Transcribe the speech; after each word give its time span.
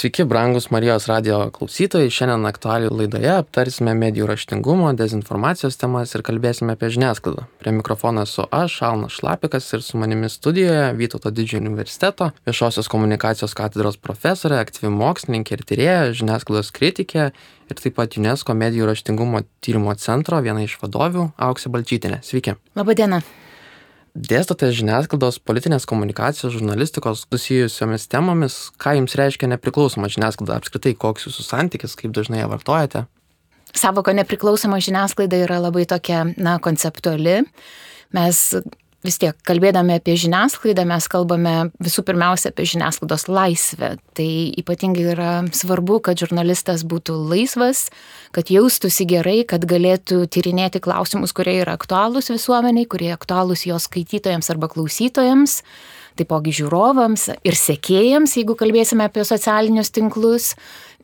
Sveiki, 0.00 0.24
brangus 0.24 0.70
Marijos 0.72 1.04
radio 1.10 1.38
klausytojai. 1.52 2.08
Šiandien 2.08 2.48
aktualių 2.48 2.88
laidoje 3.02 3.34
aptarsime 3.34 3.92
medijų 3.92 4.30
raštingumo, 4.30 4.94
dezinformacijos 4.96 5.76
temas 5.76 6.14
ir 6.16 6.22
kalbėsime 6.24 6.72
apie 6.72 6.88
žiniasklaidą. 6.94 7.44
Prie 7.60 7.74
mikrofono 7.76 8.22
esu 8.24 8.46
aš, 8.48 8.78
Alnas 8.88 9.18
Šlapikas 9.18 9.68
ir 9.76 9.84
su 9.84 10.00
manimi 10.00 10.30
studijoje 10.32 10.94
Vytauto 10.96 11.28
didžiojo 11.36 11.60
universiteto 11.66 12.30
viešosios 12.48 12.88
komunikacijos 12.88 13.52
katedros 13.58 14.00
profesorė, 14.00 14.62
aktyvi 14.62 14.88
mokslininkė 14.94 15.58
ir 15.58 15.66
tyrėja, 15.68 16.00
žiniasklaidos 16.22 16.72
kritikė 16.80 17.28
ir 17.68 17.82
taip 17.84 17.98
pat 18.00 18.16
UNESCO 18.16 18.56
medijų 18.56 18.88
raštingumo 18.94 19.44
tyrimo 19.60 19.92
centro 20.00 20.40
viena 20.40 20.64
iš 20.64 20.80
vadovių 20.80 21.28
Auksė 21.36 21.76
Balčytinė. 21.76 22.22
Sveiki. 22.24 22.56
Labadiena 22.72 23.20
dėstote 24.14 24.70
žiniasklaidos 24.74 25.38
politinės 25.44 25.86
komunikacijos 25.88 26.54
žurnalistikos 26.56 27.24
susijusiomis 27.28 28.08
temomis. 28.10 28.58
Ką 28.80 28.96
jums 28.98 29.16
reiškia 29.18 29.50
nepriklausoma 29.52 30.10
žiniasklaida? 30.12 30.58
Apskritai 30.60 30.94
koks 30.98 31.28
jūsų 31.28 31.46
santykis 31.46 31.96
kaip 31.98 32.14
dažnai 32.16 32.42
ją 32.42 32.50
vartojate? 32.52 33.06
Sąvoka 33.76 34.14
nepriklausoma 34.16 34.80
žiniasklaida 34.82 35.44
yra 35.44 35.60
labai 35.62 35.86
tokia 35.88 36.24
na 36.36 36.58
konceptuali. 36.62 37.42
Mes 38.16 38.42
vis 39.06 39.16
tiek 39.20 39.36
kalbėdami 39.48 39.96
apie 39.96 40.14
žiniasklaidą 40.20 40.84
mes 40.88 41.06
kalbame 41.10 41.54
visų 41.82 42.04
pirmiausia 42.08 42.50
apie 42.52 42.66
žiniasklaidos 42.68 43.26
laisvę. 43.30 43.94
Tai 44.16 44.30
ypatingai 44.60 45.06
yra 45.14 45.30
svarbu, 45.56 46.00
kad 46.04 46.20
žurnalistas 46.20 46.84
būtų 46.88 47.16
laisvas, 47.30 47.86
kad 48.36 48.52
jaustųsi 48.52 49.06
gerai, 49.08 49.40
kad 49.48 49.64
galėtų 49.68 50.26
tyrinėti 50.32 50.82
klausimus, 50.84 51.34
kurie 51.36 51.60
yra 51.62 51.78
aktualūs 51.78 52.32
visuomeniai, 52.34 52.88
kurie 52.90 53.12
aktualūs 53.16 53.64
jos 53.68 53.88
skaitytojams 53.88 54.52
arba 54.52 54.68
klausytojams, 54.72 55.60
taipogi 56.20 56.52
žiūrovams 56.60 57.30
ir 57.46 57.56
sekėjams, 57.56 58.36
jeigu 58.36 58.56
kalbėsime 58.58 59.06
apie 59.08 59.24
socialinius 59.24 59.92
tinklus 59.94 60.52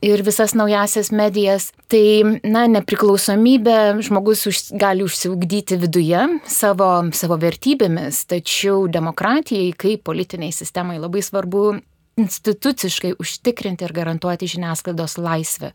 ir 0.05 0.23
visas 0.27 0.55
naujasias 0.56 1.12
medijas. 1.14 1.70
Tai, 1.92 2.38
na, 2.42 2.66
nepriklausomybė 2.70 4.02
žmogus 4.06 4.47
už, 4.50 4.62
gali 4.78 5.06
užsiugdyti 5.06 5.78
viduje 5.80 6.25
savo, 6.50 6.91
savo 7.14 7.39
vertybėmis, 7.41 8.24
tačiau 8.30 8.86
demokratijai 8.91 9.70
kaip 9.78 10.02
politiniai 10.06 10.55
sistemai 10.55 10.98
labai 10.98 11.22
svarbu 11.22 11.69
instituciškai 12.17 13.14
užtikrinti 13.20 13.84
ir 13.84 13.92
garantuoti 13.92 14.48
žiniasklaidos 14.48 15.19
laisvę. 15.20 15.72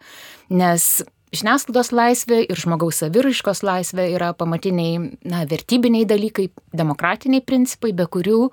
Nes 0.50 1.04
žiniasklaidos 1.36 1.92
laisvė 1.96 2.42
ir 2.50 2.60
žmogaus 2.60 3.02
saviraiškos 3.04 3.64
laisvė 3.66 4.10
yra 4.16 4.32
pamatiniai, 4.38 4.98
na, 5.24 5.46
vertybiniai 5.50 6.08
dalykai, 6.10 6.50
demokratiniai 6.76 7.46
principai, 7.46 7.94
be 7.96 8.08
kurių, 8.10 8.50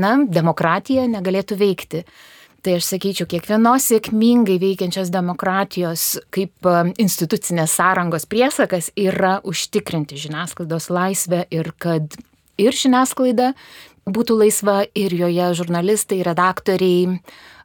na, 0.00 0.16
demokratija 0.24 1.06
negalėtų 1.10 1.60
veikti. 1.60 2.02
Tai 2.68 2.74
aš 2.76 2.84
sakyčiau, 2.84 3.24
kiekvienos 3.24 3.86
sėkmingai 3.88 4.58
veikiančios 4.60 5.08
demokratijos 5.08 6.02
kaip 6.36 6.66
e, 6.68 6.72
institucinės 7.00 7.78
sąrangos 7.78 8.26
priesakas 8.28 8.90
yra 8.92 9.38
užtikrinti 9.40 10.18
žiniasklaidos 10.20 10.90
laisvę 10.92 11.46
ir 11.48 11.70
kad 11.80 12.18
ir 12.60 12.76
žiniasklaida 12.76 13.54
būtų 14.04 14.36
laisva 14.42 14.82
ir 14.92 15.16
joje 15.16 15.48
žurnalistai, 15.62 16.20
redaktoriai, 16.28 17.16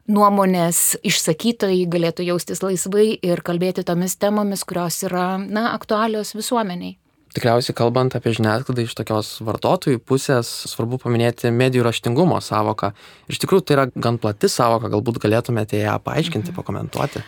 nuomonės 0.08 0.96
išsakytojai 1.04 1.84
galėtų 1.84 2.24
jaustis 2.30 2.64
laisvai 2.64 3.10
ir 3.20 3.44
kalbėti 3.44 3.84
tomis 3.84 4.16
temomis, 4.16 4.64
kurios 4.64 5.02
yra 5.04 5.34
na, 5.36 5.74
aktualios 5.76 6.32
visuomeniai 6.32 6.96
tikriausiai 7.34 7.76
kalbant 7.76 8.16
apie 8.16 8.34
žiniasklaidą 8.36 8.86
iš 8.86 8.96
tokios 8.98 9.36
vartotojų 9.44 10.02
pusės 10.06 10.50
svarbu 10.70 11.00
paminėti 11.02 11.52
medijų 11.54 11.86
raštingumo 11.88 12.40
sąvoką 12.44 12.92
iš 13.30 13.40
tikrųjų 13.44 13.66
tai 13.66 13.78
yra 13.78 13.88
gan 13.94 14.20
plati 14.22 14.50
sąvoka 14.50 14.92
galbūt 14.92 15.22
galėtumėte 15.24 15.82
ją 15.82 15.96
paaiškinti 16.04 16.52
mhm. 16.52 16.60
pakomentuoti 16.60 17.24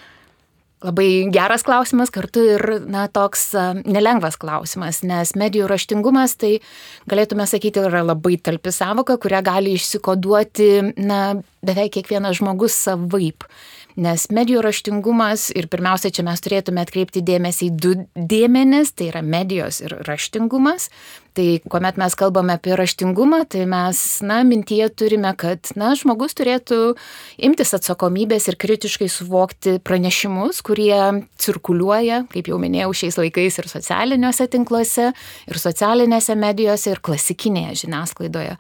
Labai 0.84 1.30
geras 1.32 1.62
klausimas, 1.64 2.10
kartu 2.12 2.42
ir 2.52 2.62
na, 2.84 3.06
toks 3.08 3.48
nelengvas 3.88 4.36
klausimas, 4.36 4.98
nes 5.08 5.32
medijų 5.32 5.70
raštingumas, 5.72 6.34
tai 6.36 6.58
galėtume 7.08 7.46
sakyti, 7.48 7.80
yra 7.88 8.02
labai 8.04 8.36
talpi 8.36 8.74
savoka, 8.76 9.16
kurią 9.16 9.40
gali 9.46 9.72
išsikoduoti 9.78 10.68
na, 11.00 11.20
beveik 11.64 11.94
kiekvienas 11.96 12.36
žmogus 12.42 12.76
savaip. 12.76 13.48
Nes 13.96 14.26
medijų 14.28 14.60
raštingumas 14.60 15.48
ir 15.56 15.70
pirmiausia, 15.72 16.10
čia 16.12 16.24
mes 16.26 16.42
turėtume 16.44 16.82
atkreipti 16.84 17.22
dėmesį 17.24 17.70
į 17.70 17.76
du 17.80 17.92
dėmenis, 18.12 18.92
tai 18.92 19.08
yra 19.08 19.22
medijos 19.24 19.80
ir 19.80 19.94
raštingumas. 20.04 20.90
Tai 21.36 21.60
kuomet 21.68 21.98
mes 22.00 22.14
kalbame 22.16 22.54
apie 22.56 22.72
raštingumą, 22.78 23.42
tai 23.52 23.66
mes, 23.68 23.98
na, 24.24 24.38
mintyje 24.48 24.86
turime, 24.96 25.34
kad, 25.36 25.68
na, 25.76 25.90
žmogus 25.92 26.32
turėtų 26.38 26.94
imtis 27.44 27.74
atsakomybės 27.76 28.48
ir 28.48 28.56
kritiškai 28.56 29.10
suvokti 29.12 29.76
pranešimus, 29.84 30.62
kurie 30.64 30.96
cirkuliuoja, 31.36 32.22
kaip 32.32 32.48
jau 32.48 32.56
minėjau, 32.62 32.94
šiais 33.02 33.20
laikais 33.20 33.60
ir 33.60 33.68
socialiniuose 33.68 34.48
tinkluose, 34.48 35.10
ir 35.44 35.60
socialinėse 35.60 36.38
medijose, 36.40 36.94
ir 36.94 37.04
klasikinėje 37.04 37.82
žiniasklaidoje. 37.84 38.56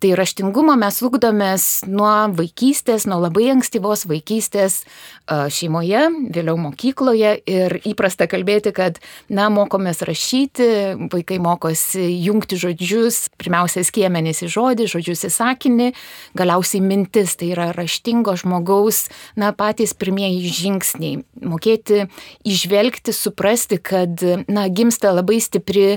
Tai 0.00 0.14
raštingumo 0.16 0.78
mes 0.80 0.96
ugdomės 1.04 1.64
nuo 1.90 2.12
vaikystės, 2.38 3.04
nuo 3.10 3.18
labai 3.20 3.50
ankstyvos 3.52 4.06
vaikystės 4.08 4.78
šeimoje, 5.28 6.06
vėliau 6.32 6.56
mokykloje 6.62 7.34
ir 7.44 7.76
įprasta 7.90 8.24
kalbėti, 8.30 8.72
kad, 8.72 8.96
na, 9.28 9.50
mokomės 9.52 10.00
rašyti, 10.06 10.70
vaikai 11.12 11.36
mokosi 11.42 12.06
jungti 12.20 12.58
žodžius, 12.60 13.28
pirmiausia, 13.40 13.84
skiemenys 13.86 14.42
į 14.44 14.50
žodį, 14.52 14.88
žodžius 14.92 15.26
į 15.28 15.30
sakinį, 15.34 15.88
galiausiai 16.38 16.82
mintis, 16.84 17.36
tai 17.40 17.52
yra 17.54 17.70
raštingo 17.76 18.36
žmogaus, 18.40 19.06
na, 19.40 19.52
patys 19.56 19.94
pirmieji 19.96 20.52
žingsniai. 20.60 21.22
Mokėti 21.40 22.06
išvelgti, 22.48 23.14
suprasti, 23.16 23.80
kad, 23.82 24.20
na, 24.48 24.68
gimsta 24.68 25.14
labai 25.14 25.40
stipri 25.42 25.96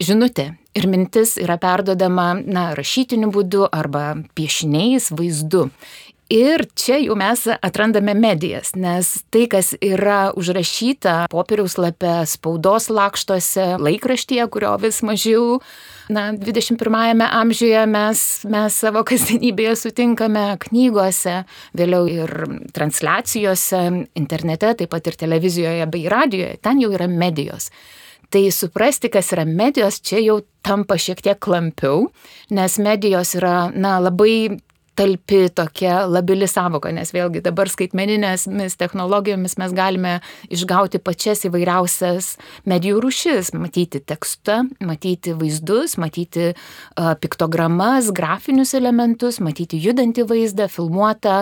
žinutė. 0.00 0.54
Ir 0.78 0.86
mintis 0.86 1.34
yra 1.40 1.56
perdodama, 1.58 2.32
na, 2.38 2.70
rašytiniu 2.78 3.32
būdu 3.34 3.64
arba 3.74 4.20
piešiniais, 4.38 5.10
vaizdu. 5.18 5.68
Ir 6.30 6.62
čia 6.78 7.00
jau 7.02 7.16
mes 7.18 7.40
atrandame 7.50 8.12
medijas, 8.14 8.76
nes 8.78 9.08
tai, 9.34 9.48
kas 9.50 9.72
yra 9.82 10.28
užrašyta 10.38 11.24
popieriaus 11.32 11.74
lape, 11.74 12.20
spaudos 12.30 12.86
lakštuose, 12.86 13.64
laikraštyje, 13.82 14.46
kurio 14.54 14.76
vis 14.78 15.00
mažiau, 15.02 15.58
na, 16.06 16.28
21-ame 16.38 17.26
amžiuje 17.26 17.82
mes, 17.90 18.22
mes 18.46 18.78
savo 18.78 19.02
kasdienybėje 19.10 19.74
sutinkame 19.82 20.46
knygose, 20.68 21.40
vėliau 21.74 22.06
ir 22.06 22.36
transliacijose, 22.78 23.82
internete, 24.22 24.76
taip 24.78 24.94
pat 24.94 25.10
ir 25.10 25.18
televizijoje 25.26 25.90
bei 25.90 26.06
radijoje, 26.14 26.60
ten 26.62 26.78
jau 26.78 26.94
yra 26.94 27.10
medijos. 27.10 27.72
Tai 28.30 28.46
suprasti, 28.54 29.10
kas 29.10 29.34
yra 29.34 29.42
medijos, 29.50 29.98
čia 29.98 30.22
jau 30.22 30.44
tampa 30.62 30.94
šiek 30.94 31.26
tiek 31.26 31.42
klampiau, 31.42 32.12
nes 32.54 32.78
medijos 32.78 33.34
yra, 33.34 33.72
na, 33.74 33.98
labai 33.98 34.60
talpi 35.00 35.48
tokia 35.56 36.02
labili 36.04 36.44
savoka, 36.50 36.90
nes 36.92 37.12
vėlgi 37.14 37.40
dabar 37.44 37.70
skaitmeninėmis 37.72 38.76
technologijomis 38.80 39.56
mes 39.60 39.72
galime 39.76 40.12
išgauti 40.52 41.00
pačias 41.00 41.46
įvairiausias 41.48 42.34
medijų 42.68 43.00
rušis, 43.06 43.54
matyti 43.56 44.02
tekstą, 44.04 44.58
matyti 44.84 45.32
vaizdus, 45.38 45.96
matyti 46.00 46.50
uh, 46.52 47.14
piktogramas, 47.22 48.10
grafinius 48.16 48.74
elementus, 48.76 49.40
matyti 49.40 49.80
judantį 49.80 50.26
vaizdą, 50.28 50.68
filmuotą 50.68 51.38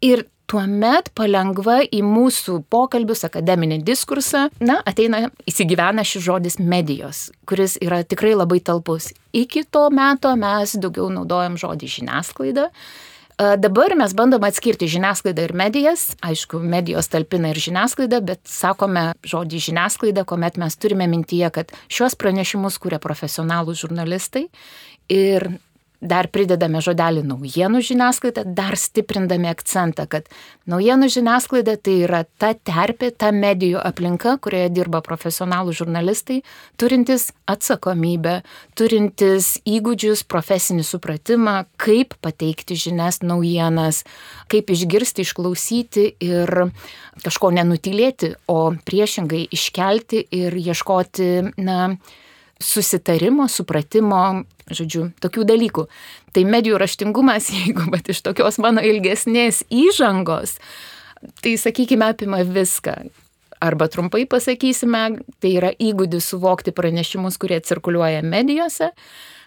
Ir 0.00 0.24
tuomet 0.50 1.10
palengva 1.14 1.80
į 1.86 2.02
mūsų 2.06 2.62
pokalbius, 2.72 3.24
akademinį 3.28 3.82
diskursą, 3.86 4.48
na, 4.62 4.80
ateina, 4.86 5.30
įsigyvena 5.50 6.04
šis 6.06 6.22
žodis 6.26 6.58
medijos, 6.58 7.30
kuris 7.46 7.76
yra 7.82 8.02
tikrai 8.02 8.34
labai 8.34 8.60
talpus. 8.64 9.12
Iki 9.36 9.64
to 9.70 9.90
meto 9.94 10.34
mes 10.38 10.74
daugiau 10.82 11.10
naudojam 11.12 11.56
žodį 11.60 11.86
žiniasklaida, 11.98 12.70
Dabar 13.40 13.94
mes 13.96 14.12
bandom 14.12 14.44
atskirti 14.44 14.84
žiniasklaidą 14.90 15.46
ir 15.46 15.54
medijas. 15.56 16.10
Aišku, 16.20 16.58
medijos 16.60 17.08
talpina 17.08 17.54
ir 17.54 17.60
žiniasklaidą, 17.62 18.18
bet 18.20 18.42
sakome 18.44 19.06
žodį 19.24 19.62
žiniasklaida, 19.70 20.26
kuomet 20.28 20.58
mes 20.60 20.76
turime 20.76 21.06
mintyje, 21.08 21.48
kad 21.54 21.72
šios 21.88 22.18
pranešimus 22.20 22.76
kūrė 22.82 23.00
profesionalų 23.00 23.78
žurnalistai 23.80 24.44
ir 25.08 25.48
dar 26.00 26.28
pridedame 26.32 26.80
žodelį 26.82 27.22
naujienų 27.28 27.82
žiniasklaida, 27.84 28.44
dar 28.44 28.76
stiprindami 28.80 29.50
akcentą, 29.50 30.06
kad 30.10 30.28
naujienų 30.70 31.10
žiniasklaida 31.12 31.76
tai 31.76 31.96
yra 32.06 32.22
ta 32.40 32.52
terpė, 32.54 33.10
ta 33.12 33.30
medijų 33.36 33.80
aplinka, 33.84 34.36
kurioje 34.42 34.70
dirba 34.72 35.02
profesionalų 35.04 35.74
žurnalistai, 35.76 36.40
turintys 36.80 37.30
atsakomybę, 37.50 38.40
turintys 38.78 39.58
įgūdžius, 39.68 40.24
profesinį 40.30 40.86
supratimą, 40.88 41.56
kaip 41.80 42.16
pateikti 42.24 42.78
žinias, 42.80 43.20
naujienas, 43.20 44.04
kaip 44.50 44.72
išgirsti, 44.72 45.26
išklausyti 45.28 46.06
ir 46.24 46.54
kažko 47.20 47.52
nenutilėti, 47.52 48.34
o 48.48 48.72
priešingai 48.88 49.44
iškelti 49.52 50.24
ir 50.40 50.56
ieškoti, 50.56 51.30
na, 51.60 51.80
susitarimo, 52.60 53.48
supratimo, 53.48 54.44
žodžiu, 54.70 55.08
tokių 55.22 55.46
dalykų. 55.48 55.86
Tai 56.36 56.44
medijų 56.46 56.78
raštingumas, 56.80 57.50
jeigu 57.58 57.88
bet 57.92 58.12
iš 58.12 58.22
tokios 58.26 58.60
mano 58.62 58.84
ilgesnės 58.84 59.64
įžangos, 59.72 60.58
tai 61.42 61.56
sakykime 61.60 62.12
apima 62.12 62.44
viską. 62.46 63.00
Arba 63.60 63.90
trumpai 63.92 64.24
pasakysime, 64.24 65.20
tai 65.40 65.50
yra 65.58 65.74
įgūdis 65.76 66.30
suvokti 66.32 66.72
pranešimus, 66.72 67.36
kurie 67.36 67.58
cirkuliuoja 67.60 68.22
medijose, 68.24 68.88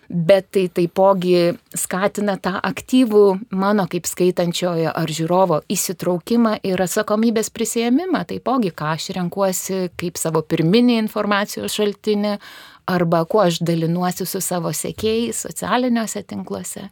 bet 0.10 0.52
tai 0.54 0.68
taipogi 0.70 1.56
skatina 1.74 2.36
tą 2.38 2.60
aktyvų 2.62 3.24
mano 3.58 3.88
kaip 3.90 4.06
skaitančiojo 4.06 4.92
ar 4.94 5.10
žiūrovo 5.10 5.64
įsitraukimą 5.74 6.60
ir 6.68 6.84
atsakomybės 6.86 7.50
prisėmimą, 7.56 8.22
taipogi 8.30 8.70
ką 8.76 8.94
aš 8.94 9.10
renkuosi 9.18 9.88
kaip 9.98 10.22
savo 10.22 10.44
pirminį 10.46 11.00
informacijos 11.02 11.74
šaltinį, 11.80 12.36
arba 12.86 13.24
kuo 13.26 13.44
aš 13.46 13.62
dalinuosi 13.66 14.26
su 14.26 14.42
savo 14.42 14.74
sekėjais 14.74 15.46
socialiniuose 15.48 16.24
tinkluose. 16.28 16.90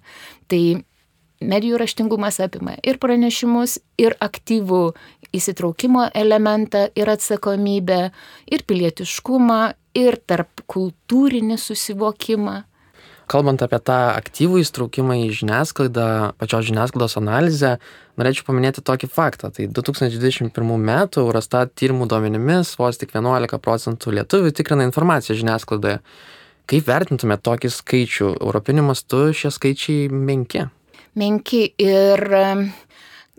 Tai 0.47 0.63
medijų 1.41 1.79
raštingumas 1.81 2.39
apima 2.43 2.77
ir 2.85 2.99
pranešimus, 3.01 3.79
ir 3.97 4.15
aktyvų 4.21 4.83
įsitraukimo 5.35 6.07
elementą, 6.15 6.87
ir 6.95 7.11
atsakomybę, 7.11 8.01
ir 8.51 8.65
pilietiškumą, 8.67 9.61
ir 9.97 10.19
tarp 10.27 10.63
kultūrinį 10.71 11.57
susivokimą 11.59 12.61
kalbant 13.31 13.63
apie 13.63 13.79
tą 13.87 13.97
aktyvų 14.17 14.61
įstraukimą 14.65 15.17
į 15.23 15.29
žiniasklaidą, 15.39 16.07
pačios 16.41 16.67
žiniasklaidos 16.67 17.17
analizę, 17.21 17.77
norėčiau 18.19 18.47
paminėti 18.49 18.83
tokį 18.85 19.09
faktą. 19.11 19.51
Tai 19.55 19.69
2021 19.71 20.51
m. 20.75 20.91
Eurostat 21.23 21.73
tyrimų 21.79 22.09
duomenimis 22.11 22.75
vos 22.79 22.99
tik 22.99 23.15
11 23.15 23.61
procentų 23.63 24.17
lietuvių 24.19 24.53
tikrina 24.57 24.87
informaciją 24.89 25.39
žiniasklaidoje. 25.39 26.01
Kaip 26.71 26.87
vertintumėte 26.87 27.43
tokį 27.47 27.73
skaičių? 27.73 28.29
Europiniu 28.37 28.85
mastu 28.87 29.25
šie 29.35 29.51
skaičiai 29.51 30.07
menki. 30.11 30.67
Menki 31.19 31.65
ir 31.81 32.21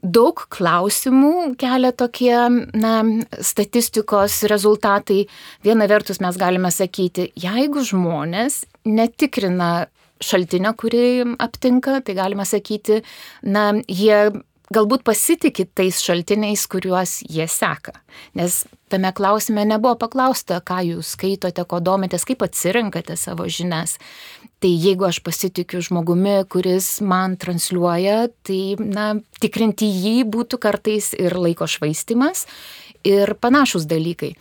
daug 0.03 0.43
klausimų 0.53 1.55
kelia 1.61 1.93
tokie 1.97 2.35
na, 2.75 2.97
statistikos 3.41 4.43
rezultatai. 4.51 5.23
Viena 5.65 5.89
vertus 5.89 6.21
mes 6.21 6.37
galime 6.41 6.73
sakyti, 6.75 7.31
jeigu 7.39 7.87
žmonės 7.87 8.65
netikrina 8.89 9.73
šaltinio, 10.23 10.73
kurį 10.79 11.37
aptinka, 11.43 12.01
tai 12.07 12.17
galima 12.19 12.47
sakyti, 12.47 13.03
na, 13.43 13.73
jie 13.91 14.31
galbūt 14.73 15.05
pasitikit 15.05 15.73
tais 15.77 15.99
šaltiniais, 16.03 16.65
kuriuos 16.71 17.21
jie 17.29 17.47
seka. 17.51 17.95
Nes 18.39 18.63
tame 18.93 19.11
klausime 19.17 19.65
nebuvo 19.69 19.97
paklausta, 20.01 20.61
ką 20.65 20.81
jūs 20.91 21.15
skaitote, 21.17 21.65
ko 21.69 21.81
domitės, 21.85 22.25
kaip 22.29 22.45
atsirinkate 22.47 23.17
savo 23.21 23.49
žinias. 23.51 23.99
Tai 24.63 24.71
jeigu 24.71 25.09
aš 25.09 25.19
pasitikiu 25.27 25.83
žmogumi, 25.83 26.37
kuris 26.53 27.01
man 27.05 27.35
transliuoja, 27.41 28.29
tai, 28.47 28.61
na, 28.79 29.13
tikrinti 29.43 29.89
jį 29.91 30.17
būtų 30.31 30.61
kartais 30.63 31.13
ir 31.19 31.37
laiko 31.37 31.69
švaistimas 31.69 32.47
ir 33.05 33.35
panašus 33.41 33.87
dalykai. 33.91 34.33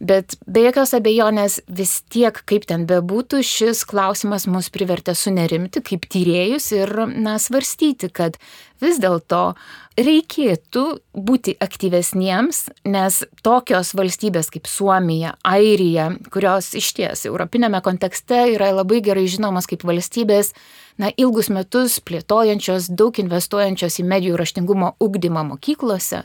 Bet 0.00 0.36
be 0.46 0.62
jokios 0.66 0.94
abejonės 0.98 1.60
vis 1.68 1.98
tiek, 2.12 2.36
kaip 2.48 2.68
ten 2.70 2.86
bebūtų, 2.88 3.42
šis 3.46 3.84
klausimas 3.88 4.48
mus 4.50 4.70
privertė 4.74 5.16
sunerimti 5.18 5.82
kaip 5.84 6.08
tyrėjus 6.10 6.72
ir, 6.76 6.94
na, 7.14 7.38
svarstyti, 7.42 8.10
kad 8.14 8.38
vis 8.82 8.98
dėlto 9.02 9.54
reikėtų 9.98 10.84
būti 11.18 11.56
aktyvesniems, 11.58 12.68
nes 12.86 13.22
tokios 13.42 13.94
valstybės 13.98 14.50
kaip 14.54 14.68
Suomija, 14.70 15.34
Airija, 15.46 16.12
kurios 16.32 16.70
iš 16.78 16.92
ties 16.98 17.24
europinėme 17.26 17.80
kontekste 17.82 18.44
yra 18.54 18.70
labai 18.76 19.00
gerai 19.04 19.26
žinomas 19.30 19.66
kaip 19.70 19.82
valstybės, 19.88 20.52
na, 20.98 21.10
ilgus 21.16 21.50
metus 21.54 21.98
plėtojančios, 22.04 22.90
daug 22.94 23.18
investuojančios 23.18 23.98
į 24.02 24.06
medijų 24.12 24.38
raštingumo 24.38 24.94
ugdymą 25.02 25.44
mokyklose, 25.52 26.24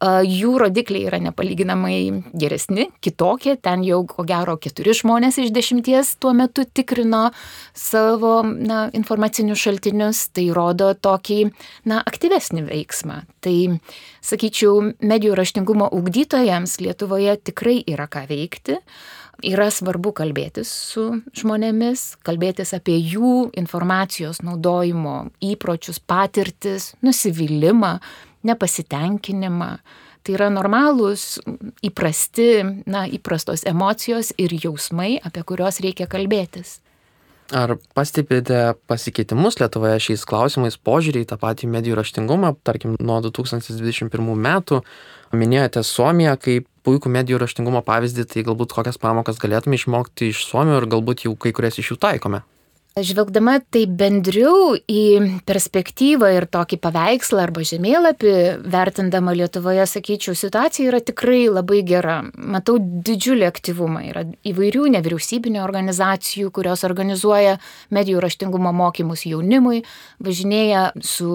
jų 0.00 0.52
rodikliai 0.62 1.08
yra 1.08 1.18
nepalyginamai 1.22 2.22
geresni, 2.38 2.88
kitokie, 3.02 3.56
ten 3.58 3.82
jau 3.86 4.04
ko 4.06 4.22
gero 4.26 4.56
keturi 4.60 4.94
žmonės 4.94 5.40
iš 5.42 5.50
dešimties 5.54 6.14
tuo 6.22 6.32
metu 6.38 6.64
tikrino 6.64 7.28
savo 7.74 8.42
na, 8.46 8.86
informacinius 8.94 9.58
šaltinius, 9.58 10.28
tai 10.30 10.48
rodo 10.54 10.92
tokį 10.94 11.40
na, 11.90 12.02
aktyvesnį 12.06 12.66
veiksmą. 12.68 13.22
Tai, 13.42 13.56
sakyčiau, 14.22 14.92
medijų 15.02 15.38
raštingumo 15.38 15.90
ugdytojams 15.94 16.78
Lietuvoje 16.82 17.38
tikrai 17.50 17.80
yra 17.86 18.06
ką 18.10 18.28
veikti. 18.30 18.78
Yra 19.46 19.68
svarbu 19.70 20.10
kalbėtis 20.18 20.66
su 20.66 21.20
žmonėmis, 21.38 22.16
kalbėtis 22.26 22.72
apie 22.74 22.96
jų 22.98 23.52
informacijos 23.60 24.40
naudojimo 24.42 25.28
įpročius, 25.46 26.00
patirtis, 26.02 26.88
nusivylimą, 27.06 28.00
nepasitenkinimą. 28.46 29.70
Tai 30.26 30.34
yra 30.34 30.50
normalūs, 30.52 31.38
įprasti, 31.86 32.50
na, 32.90 33.06
įprastos 33.08 33.64
emocijos 33.68 34.34
ir 34.36 34.52
jausmai, 34.58 35.16
apie 35.24 35.44
kuriuos 35.46 35.80
reikia 35.84 36.08
kalbėtis. 36.10 36.78
Ar 37.48 37.78
pastebite 37.96 38.74
pasikeitimus 38.90 39.56
Lietuvoje 39.56 40.02
šiais 40.04 40.26
klausimais 40.28 40.74
požiūrį 40.84 41.22
į 41.24 41.28
tą 41.30 41.38
patį 41.40 41.70
medijų 41.72 41.96
raštingumą, 41.96 42.52
tarkim, 42.60 42.98
nuo 43.00 43.22
2021 43.24 44.28
metų? 44.36 44.82
Minėjote 45.32 45.80
Suomiją 45.80 46.36
kaip 46.44 46.68
puikų 46.84 47.08
medijų 47.14 47.40
raštingumo 47.40 47.80
pavyzdį, 47.88 48.26
tai 48.28 48.44
galbūt 48.44 48.76
kokias 48.76 49.00
pamokas 49.00 49.40
galėtume 49.40 49.80
išmokti 49.80 50.28
iš 50.34 50.44
Suomijos 50.44 50.82
ir 50.82 50.90
galbūt 50.92 51.24
jau 51.24 51.32
kai 51.40 51.54
kurias 51.56 51.80
iš 51.80 51.94
jų 51.94 52.00
taikome? 52.04 52.44
Žvelgdama 53.04 53.58
tai 53.72 53.84
bendriau 53.86 54.72
į 54.78 55.40
perspektyvą 55.48 56.30
ir 56.36 56.46
tokį 56.50 56.78
paveikslą 56.82 57.44
arba 57.46 57.62
žemėlapį, 57.66 58.32
vertindama 58.70 59.34
Lietuvoje, 59.36 59.84
sakyčiau, 59.90 60.34
situacija 60.38 60.88
yra 60.90 61.00
tikrai 61.04 61.46
labai 61.50 61.82
gera. 61.86 62.20
Matau 62.34 62.78
didžiulį 62.78 63.46
aktyvumą. 63.48 64.02
Yra 64.10 64.24
įvairių 64.48 64.88
nevyriausybinio 64.96 65.62
organizacijų, 65.66 66.50
kurios 66.54 66.84
organizuoja 66.88 67.58
medijų 67.94 68.22
raštingumo 68.24 68.72
mokymus 68.76 69.26
jaunimui, 69.28 69.84
važinėja 70.24 70.90
su 71.04 71.30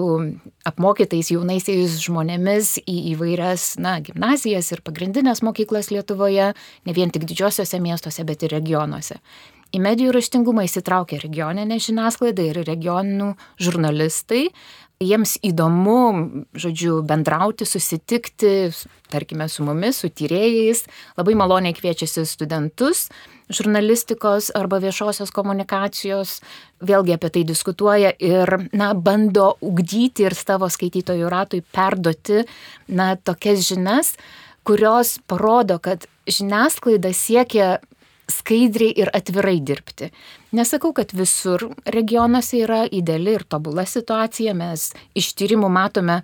apmokytais 0.68 1.32
jaunaisiais 1.34 1.98
žmonėmis 2.04 2.76
į 2.84 2.98
įvairias, 3.14 3.74
na, 3.82 3.98
gimnazijas 4.04 4.72
ir 4.74 4.84
pagrindinės 4.84 5.44
mokyklas 5.46 5.92
Lietuvoje, 5.94 6.52
ne 6.84 6.96
vien 6.96 7.12
tik 7.14 7.28
didžiosiuose 7.28 7.80
miestuose, 7.84 8.24
bet 8.28 8.44
ir 8.46 8.56
regionuose. 8.58 9.20
Į 9.74 9.80
medijų 9.82 10.14
raštingumą 10.14 10.68
įsitraukia 10.68 11.18
regioninė 11.18 11.80
žiniasklaida 11.82 12.44
ir 12.46 12.62
regioninių 12.62 13.32
žurnalistai. 13.58 14.48
Jiems 15.02 15.34
įdomu, 15.42 16.44
žodžiu, 16.54 17.00
bendrauti, 17.04 17.66
susitikti, 17.66 18.70
tarkime, 19.10 19.48
su 19.50 19.66
mumis, 19.66 19.98
su 19.98 20.12
tyrėjais. 20.14 20.84
Labai 21.18 21.34
maloniai 21.36 21.74
kviečiasi 21.74 22.22
studentus 22.30 23.08
žurnalistikos 23.52 24.50
arba 24.56 24.78
viešosios 24.80 25.32
komunikacijos, 25.34 26.38
vėlgi 26.84 27.16
apie 27.16 27.30
tai 27.34 27.44
diskutuoja 27.48 28.14
ir, 28.22 28.54
na, 28.72 28.92
bando 28.94 29.54
ugdyti 29.64 30.24
ir 30.24 30.36
savo 30.38 30.70
skaitytojų 30.72 31.30
ratui 31.32 31.60
perduoti, 31.74 32.44
na, 32.88 33.14
tokias 33.16 33.66
žinias, 33.68 34.14
kurios 34.64 35.18
parodo, 35.28 35.76
kad 35.78 36.06
žiniasklaida 36.24 37.12
siekia 37.12 37.78
skaidriai 38.30 38.94
ir 39.04 39.10
atvirai 39.14 39.58
dirbti. 39.60 40.10
Nesakau, 40.54 40.92
kad 40.96 41.12
visur 41.16 41.68
regionuose 41.90 42.62
yra 42.64 42.84
ideali 42.86 43.36
ir 43.38 43.44
tobula 43.48 43.86
situacija, 43.88 44.54
mes 44.56 44.92
iš 45.18 45.32
tyrimų 45.38 45.70
matome, 45.72 46.22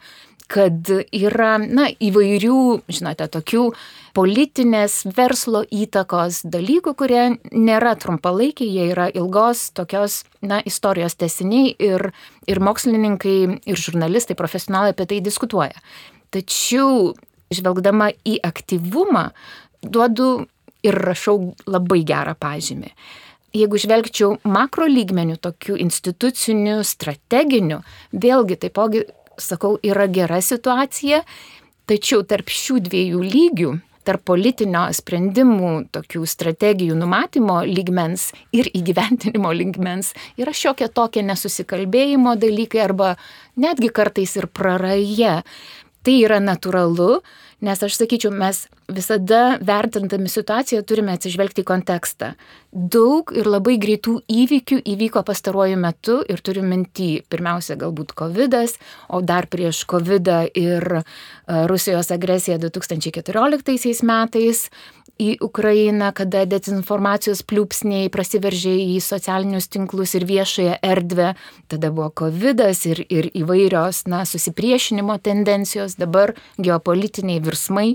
kad 0.50 0.88
yra, 1.14 1.52
na, 1.62 1.86
įvairių, 2.02 2.60
žinote, 2.90 3.28
tokių 3.30 3.68
politinės 4.16 5.04
verslo 5.14 5.62
įtakos 5.62 6.42
dalykų, 6.50 6.94
kurie 6.98 7.22
nėra 7.54 7.94
trumpalaikiai, 8.00 8.66
jie 8.74 8.88
yra 8.90 9.06
ilgos 9.14 9.68
tokios, 9.78 10.24
na, 10.42 10.58
istorijos 10.66 11.14
tesiniai 11.20 11.70
ir, 11.78 12.10
ir 12.50 12.62
mokslininkai, 12.66 13.38
ir 13.62 13.82
žurnalistai, 13.86 14.38
profesionalai 14.38 14.94
apie 14.94 15.06
tai 15.12 15.20
diskutuoja. 15.22 15.78
Tačiau, 16.34 17.12
žvelgdama 17.54 18.10
į 18.26 18.40
aktyvumą, 18.46 19.28
duodu 19.86 20.48
ir 20.86 20.96
rašau 20.96 21.54
labai 21.66 22.04
gerą 22.04 22.36
pažymį. 22.38 22.94
jeigu 23.50 23.78
žvelgčiau 23.82 24.36
makro 24.46 24.86
lygmenių, 24.86 25.34
tokių 25.42 25.74
institucinių, 25.82 26.80
strateginių, 26.86 27.80
vėlgi 28.14 28.56
taipogi, 28.62 29.04
sakau, 29.42 29.74
yra 29.82 30.06
gera 30.06 30.38
situacija, 30.38 31.24
tačiau 31.90 32.22
tarp 32.22 32.46
šių 32.46 32.78
dviejų 32.86 33.22
lygių 33.26 33.72
tarp 34.06 34.24
politinio 34.24 34.86
sprendimų, 34.96 35.90
tokių 35.92 36.24
strategijų 36.28 36.96
numatymo 36.98 37.60
lygmens 37.68 38.30
ir 38.56 38.70
įgyventinimo 38.72 39.52
lygmens 39.54 40.14
yra 40.40 40.54
šiokia 40.56 40.88
tokia 40.88 41.22
nesusikalbėjimo 41.28 42.34
dalykai 42.40 42.80
arba 42.86 43.12
netgi 43.60 43.92
kartais 43.92 44.36
ir 44.40 44.48
praraja. 44.48 45.42
Tai 46.00 46.14
yra 46.16 46.38
natūralu, 46.40 47.20
nes 47.60 47.82
aš 47.82 47.98
sakyčiau, 48.00 48.32
mes 48.32 48.64
visada 48.90 49.58
vertintami 49.62 50.30
situaciją 50.30 50.82
turime 50.86 51.14
atsižvelgti 51.14 51.62
į 51.62 51.68
kontekstą. 51.68 52.32
Daug 52.70 53.32
ir 53.34 53.48
labai 53.50 53.76
greitų 53.82 54.20
įvykių 54.30 54.80
įvyko 54.92 55.22
pastaruoju 55.26 55.78
metu 55.80 56.20
ir 56.30 56.42
turiu 56.46 56.62
minti, 56.66 57.10
pirmiausia, 57.30 57.76
galbūt 57.80 58.14
COVID, 58.18 58.56
o 59.10 59.20
dar 59.26 59.48
prieš 59.50 59.82
COVID 59.90 60.30
ir 60.58 60.86
e, 61.00 61.02
Rusijos 61.70 62.12
agresiją 62.14 62.60
2014 62.62 64.06
metais, 64.06 64.68
į 65.20 65.28
Ukrainą, 65.44 66.10
kada 66.16 66.46
dezinformacijos 66.48 67.42
pliūpsniai 67.48 68.08
prasiveržė 68.12 68.72
į 68.94 68.96
socialinius 69.04 69.68
tinklus 69.72 70.14
ir 70.16 70.26
viešąją 70.28 70.78
erdvę, 70.86 71.34
tada 71.70 71.92
buvo 71.92 72.08
COVID 72.22 72.64
ir, 72.88 73.04
ir 73.08 73.30
įvairios 73.42 74.06
na, 74.10 74.24
susipriešinimo 74.28 75.18
tendencijos, 75.22 75.98
dabar 76.00 76.34
geopolitiniai 76.58 77.42
virsmai, 77.44 77.94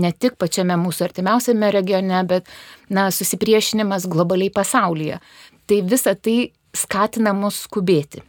ne 0.00 0.12
tik 0.12 0.38
pačiame 0.40 0.76
mūsų 0.80 1.08
artimiausiame 1.08 1.70
regione, 1.74 2.22
bet 2.28 2.48
na, 2.88 3.10
susipriešinimas 3.14 4.08
globaliai 4.10 4.52
pasaulyje. 4.54 5.20
Tai 5.68 5.82
visa 5.88 6.14
tai 6.14 6.38
skatina 6.76 7.34
mus 7.36 7.64
skubėti. 7.68 8.24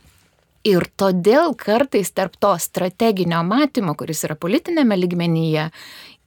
Ir 0.66 0.88
todėl 0.98 1.54
kartais 1.54 2.10
tarp 2.18 2.40
to 2.42 2.56
strateginio 2.58 3.44
matymo, 3.46 3.94
kuris 3.98 4.24
yra 4.26 4.34
politinėme 4.34 4.98
ligmenyje, 4.98 5.68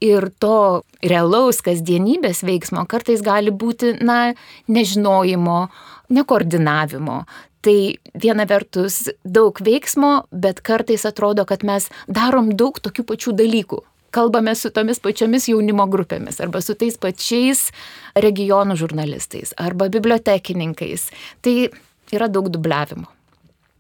ir 0.05 0.28
to 0.43 0.85
realaus 1.02 1.61
kasdienybės 1.64 2.45
veiksmo 2.47 2.85
kartais 2.90 3.23
gali 3.25 3.50
būti, 3.50 3.97
na, 4.05 4.35
nežinojimo, 4.71 5.61
nekoordinavimo. 6.14 7.23
Tai 7.64 7.76
viena 8.23 8.47
vertus 8.47 9.09
daug 9.26 9.59
veiksmo, 9.64 10.28
bet 10.31 10.62
kartais 10.64 11.05
atrodo, 11.09 11.45
kad 11.49 11.67
mes 11.67 11.88
darom 12.07 12.52
daug 12.57 12.78
tokių 12.78 13.05
pačių 13.09 13.35
dalykų. 13.40 13.83
Kalbame 14.14 14.55
su 14.57 14.71
tomis 14.73 15.02
pačiomis 15.05 15.50
jaunimo 15.50 15.85
grupėmis 15.90 16.38
arba 16.40 16.62
su 16.64 16.78
tais 16.78 16.97
pačiais 16.97 17.67
regionų 18.17 18.78
žurnalistais 18.81 19.52
arba 19.61 19.90
bibliotekininkais. 19.93 21.11
Tai 21.45 21.57
yra 22.14 22.31
daug 22.33 22.49
dubliavimo. 22.49 23.17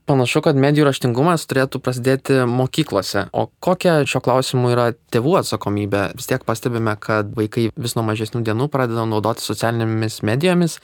Panašu, 0.08 0.40
kad 0.40 0.56
medijų 0.56 0.86
raštingumas 0.88 1.42
turėtų 1.50 1.82
prasidėti 1.84 2.38
mokyklose. 2.48 3.26
O 3.36 3.44
kokia 3.60 3.98
šio 4.08 4.22
klausimu 4.24 4.70
yra 4.72 4.86
tėvų 5.12 5.34
atsakomybė? 5.42 6.06
Vis 6.16 6.30
tiek 6.30 6.46
pastebime, 6.48 6.94
kad 6.96 7.34
vaikai 7.36 7.66
vis 7.76 7.96
nuo 7.98 8.06
mažesnių 8.08 8.40
dienų 8.46 8.70
pradeda 8.72 9.04
naudoti 9.04 9.44
socialinėmis 9.44 10.22
medijomis 10.24 10.78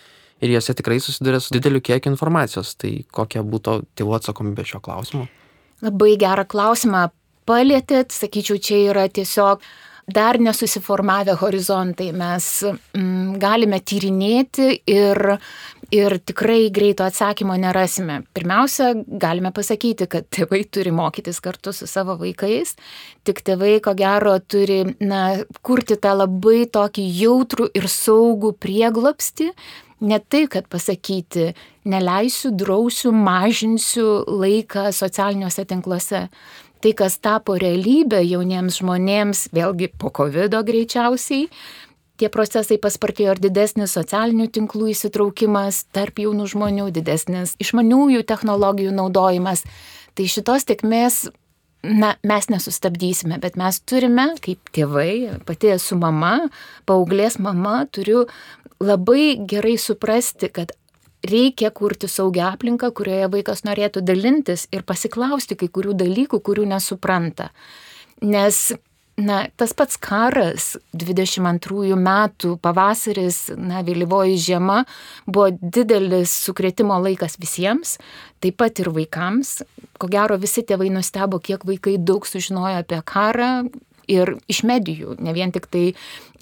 ir 0.44 0.52
juose 0.52 0.76
tikrai 0.76 1.00
susiduria 1.00 1.40
su 1.40 1.56
dideliu 1.56 1.80
kiekiu 1.80 2.12
informacijos. 2.12 2.74
Tai 2.76 2.92
kokia 3.16 3.40
būtų 3.48 3.78
tėvų 3.96 4.18
atsakomybė 4.18 4.68
šio 4.68 4.82
klausimu? 4.84 5.24
Labai 5.84 6.12
gerą 6.20 6.44
klausimą 6.44 7.06
palėtėt, 7.48 8.12
sakyčiau, 8.12 8.60
čia 8.60 8.84
yra 8.90 9.08
tiesiog 9.08 9.64
dar 10.06 10.38
nesusiformavę 10.40 11.34
horizontai. 11.40 12.10
Mes 12.12 12.48
mm, 12.64 13.38
galime 13.40 13.80
tyrinėti 13.80 14.70
ir, 14.90 15.36
ir 15.92 16.16
tikrai 16.24 16.70
greito 16.74 17.04
atsakymo 17.04 17.56
nerasime. 17.60 18.22
Pirmiausia, 18.36 18.92
galime 19.20 19.52
pasakyti, 19.54 20.08
kad 20.10 20.28
tėvai 20.32 20.62
turi 20.70 20.92
mokytis 20.94 21.40
kartu 21.44 21.74
su 21.74 21.88
savo 21.90 22.16
vaikais, 22.20 22.74
tik 23.26 23.42
tėvai, 23.46 23.78
ko 23.84 23.94
gero, 23.98 24.36
turi 24.40 24.82
na, 25.00 25.24
kurti 25.66 25.98
tą 26.00 26.14
labai 26.22 26.64
tokį 26.72 27.06
jautrų 27.20 27.70
ir 27.74 27.88
saugų 27.90 28.54
prieglopsti. 28.60 29.50
Ne 30.04 30.18
tai, 30.20 30.44
kad 30.50 30.66
pasakyti, 30.68 31.52
neleisiu, 31.88 32.50
drausiu, 32.52 33.12
mažinsiu 33.14 34.24
laiką 34.28 34.90
socialiniuose 34.92 35.64
tinkluose, 35.70 36.26
tai, 36.84 36.92
kas 36.98 37.16
tapo 37.24 37.56
realybė 37.56 38.20
jauniems 38.26 38.82
žmonėms, 38.82 39.46
vėlgi 39.56 39.88
po 39.96 40.10
COVID 40.12 40.58
greičiausiai, 40.68 41.48
tie 42.20 42.30
procesai 42.32 42.78
paspartėjo 42.82 43.34
ir 43.34 43.42
didesnis 43.42 43.94
socialinių 43.96 44.48
tinklų 44.54 44.92
įsitraukimas 44.92 45.84
tarp 45.94 46.20
jaunų 46.22 46.48
žmonių, 46.54 46.90
didesnis 46.94 47.56
išmaniųjų 47.62 48.24
technologijų 48.28 48.94
naudojimas. 48.94 49.64
Tai 50.14 50.28
šitos 50.30 50.66
tekmės 50.68 51.24
na, 51.84 52.14
mes 52.22 52.48
nesustabdysime, 52.48 53.38
bet 53.42 53.58
mes 53.60 53.80
turime, 53.86 54.30
kaip 54.44 54.70
tėvai, 54.74 55.40
pati 55.46 55.74
esu 55.74 55.98
mama, 56.00 56.48
paauglės 56.88 57.40
mama, 57.42 57.82
turiu 57.92 58.24
labai 58.82 59.34
gerai 59.50 59.76
suprasti, 59.80 60.50
kad 60.54 60.72
reikia 61.24 61.70
kurti 61.74 62.08
saugią 62.10 62.50
aplinką, 62.52 62.90
kurioje 62.96 63.30
vaikas 63.32 63.64
norėtų 63.64 64.04
dalintis 64.04 64.66
ir 64.74 64.84
pasiklausti 64.86 65.56
kai 65.60 65.70
kurių 65.72 65.96
dalykų, 65.96 66.40
kurių 66.44 66.66
nesupranta. 66.74 67.50
Nes 68.24 68.72
Na, 69.14 69.44
tas 69.54 69.70
pats 69.78 69.94
karas 70.02 70.72
22 70.90 71.94
metų 71.94 72.56
pavasaris, 72.58 73.52
na, 73.54 73.84
vėlyvoji 73.86 74.40
žiema 74.42 74.80
buvo 75.28 75.52
didelis 75.54 76.32
sukrėtimo 76.48 76.96
laikas 76.98 77.38
visiems, 77.38 78.00
taip 78.42 78.58
pat 78.58 78.82
ir 78.82 78.90
vaikams. 78.90 79.60
Ko 80.02 80.10
gero 80.10 80.34
visi 80.42 80.66
tėvai 80.66 80.90
nustebo, 80.90 81.38
kiek 81.38 81.62
vaikai 81.62 81.94
daug 82.02 82.26
sužinojo 82.26 82.82
apie 82.82 82.98
karą 83.06 83.52
ir 84.10 84.34
iš 84.50 84.64
medijų, 84.66 85.14
ne 85.22 85.32
vien 85.36 85.54
tik 85.54 85.70
tai 85.70 85.84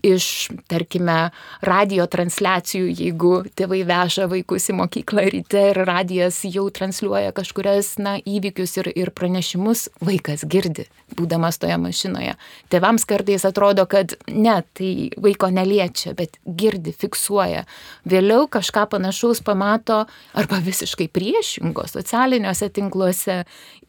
iš, 0.03 0.51
tarkime, 0.71 1.31
radio 1.63 2.07
transliacijų, 2.11 2.89
jeigu 2.91 3.33
tėvai 3.57 3.83
veža 3.87 4.27
vaikus 4.31 4.69
į 4.73 4.77
mokyklą 4.81 5.27
ryte 5.33 5.63
ir 5.71 5.81
radijas 5.87 6.41
jau 6.47 6.67
transliuoja 6.75 7.33
kažkurias, 7.37 7.95
na, 8.03 8.17
įvykius 8.19 8.77
ir, 8.83 8.91
ir 8.99 9.13
pranešimus, 9.15 9.87
vaikas 10.03 10.45
girdi, 10.51 10.89
būdamas 11.15 11.61
toje 11.63 11.79
mašinoje. 11.81 12.35
Tėvams 12.73 13.07
kartais 13.09 13.47
atrodo, 13.49 13.87
kad 13.91 14.17
ne, 14.29 14.59
tai 14.77 14.93
vaiko 15.23 15.53
neliečia, 15.55 16.17
bet 16.19 16.39
girdi, 16.45 16.95
fiksuoja. 16.97 17.65
Vėliau 18.09 18.49
kažką 18.51 18.89
panašaus 18.97 19.43
pamato 19.47 20.03
arba 20.39 20.59
visiškai 20.63 21.09
priešingo 21.13 21.87
socialiniuose 21.91 22.71
tinkluose 22.75 23.43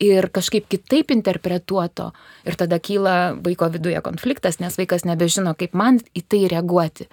ir 0.04 0.30
kažkaip 0.34 0.70
kitaip 0.70 1.12
interpretuoto. 1.16 2.12
Ir 2.46 2.58
tada 2.60 2.78
kyla 2.84 3.34
vaiko 3.44 3.70
viduje 3.74 4.00
konfliktas, 4.06 4.60
nes 4.62 4.78
vaikas 4.78 5.08
nebežino, 5.08 5.56
kaip 5.58 5.74
man 5.78 6.03
į 6.12 6.26
tai 6.30 6.44
reaguoti. 6.52 7.08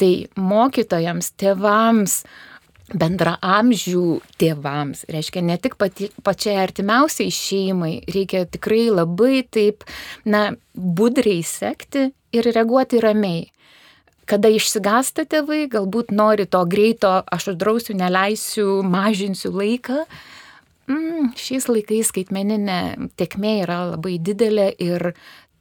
Tai 0.00 0.12
mokytojams, 0.40 1.34
tėvams, 1.40 2.22
bendra 2.96 3.36
amžių 3.44 4.20
tėvams, 4.40 5.04
reiškia 5.10 5.42
ne 5.46 5.56
tik 5.62 5.76
pati, 5.80 6.10
pačiai 6.24 6.58
artimiausiai 6.62 7.30
šeimai, 7.34 7.92
reikia 8.10 8.46
tikrai 8.50 8.88
labai 8.90 9.44
taip, 9.46 9.84
na, 10.24 10.50
budriai 10.74 11.44
sekti 11.46 12.10
ir 12.34 12.50
reaguoti 12.50 13.02
ramiai. 13.02 13.48
Kada 14.30 14.50
išsigasta 14.52 15.24
tėvai, 15.26 15.64
galbūt 15.70 16.12
nori 16.14 16.46
to 16.46 16.62
greito, 16.70 17.10
aš 17.26 17.52
uždrausiu, 17.54 17.96
neleisiu, 17.98 18.66
mažinsiu 18.86 19.50
laiką, 19.56 20.04
mm, 20.86 21.32
šiais 21.38 21.66
laikais 21.70 22.12
skaitmeninė 22.12 23.10
tekmė 23.18 23.56
yra 23.64 23.80
labai 23.94 24.18
didelė 24.22 24.70
ir 24.78 25.12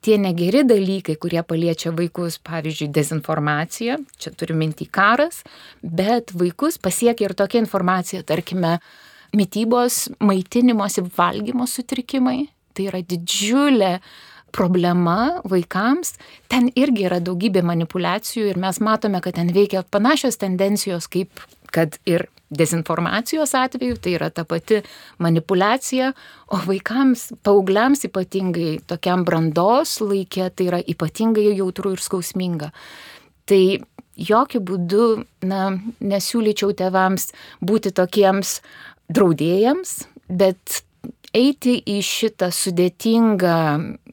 tie 0.06 0.18
negeri 0.22 0.64
dalykai, 0.68 1.18
kurie 1.20 1.42
paliečia 1.44 1.92
vaikus, 1.96 2.40
pavyzdžiui, 2.46 2.90
dezinformacija, 2.96 4.00
čia 4.20 4.34
turiu 4.38 4.58
minti 4.60 4.88
karas, 4.88 5.44
bet 5.84 6.34
vaikus 6.38 6.80
pasiekia 6.82 7.30
ir 7.30 7.36
tokia 7.38 7.62
informacija, 7.64 8.24
tarkime, 8.24 8.78
mytybos, 9.36 10.08
maitinimosi, 10.24 11.06
valgymo 11.18 11.68
sutrikimai. 11.70 12.48
Tai 12.74 12.86
yra 12.90 13.02
didžiulė 13.04 13.98
problema 14.56 15.42
vaikams, 15.50 16.16
ten 16.50 16.70
irgi 16.80 17.06
yra 17.10 17.20
daugybė 17.22 17.62
manipulacijų 17.66 18.50
ir 18.50 18.60
mes 18.62 18.80
matome, 18.82 19.22
kad 19.22 19.38
ten 19.38 19.52
veikia 19.54 19.84
panašios 19.84 20.40
tendencijos 20.42 21.10
kaip 21.12 21.44
kad 21.74 22.00
ir 22.10 22.26
dezinformacijos 22.50 23.54
atveju, 23.54 23.98
tai 24.02 24.16
yra 24.18 24.30
ta 24.34 24.44
pati 24.48 24.82
manipulacija, 25.22 26.12
o 26.50 26.60
vaikams, 26.66 27.30
paaugliams 27.46 28.06
ypatingai 28.10 28.80
tokiam 28.90 29.26
brandos 29.28 30.00
laikė, 30.02 30.50
tai 30.50 30.70
yra 30.72 30.82
ypatingai 30.82 31.52
jautru 31.54 31.94
ir 31.94 32.04
skausminga. 32.04 32.72
Tai 33.50 33.64
jokių 34.20 34.62
būdų, 34.66 35.08
na, 35.50 35.64
nesiūlyčiau 36.02 36.74
tevams 36.78 37.30
būti 37.62 37.94
tokiems 37.96 38.60
draudėjams, 39.10 39.96
bet 40.30 40.82
eiti 41.34 41.78
į 41.86 42.00
šitą 42.06 42.50
sudėtingą 42.54 43.58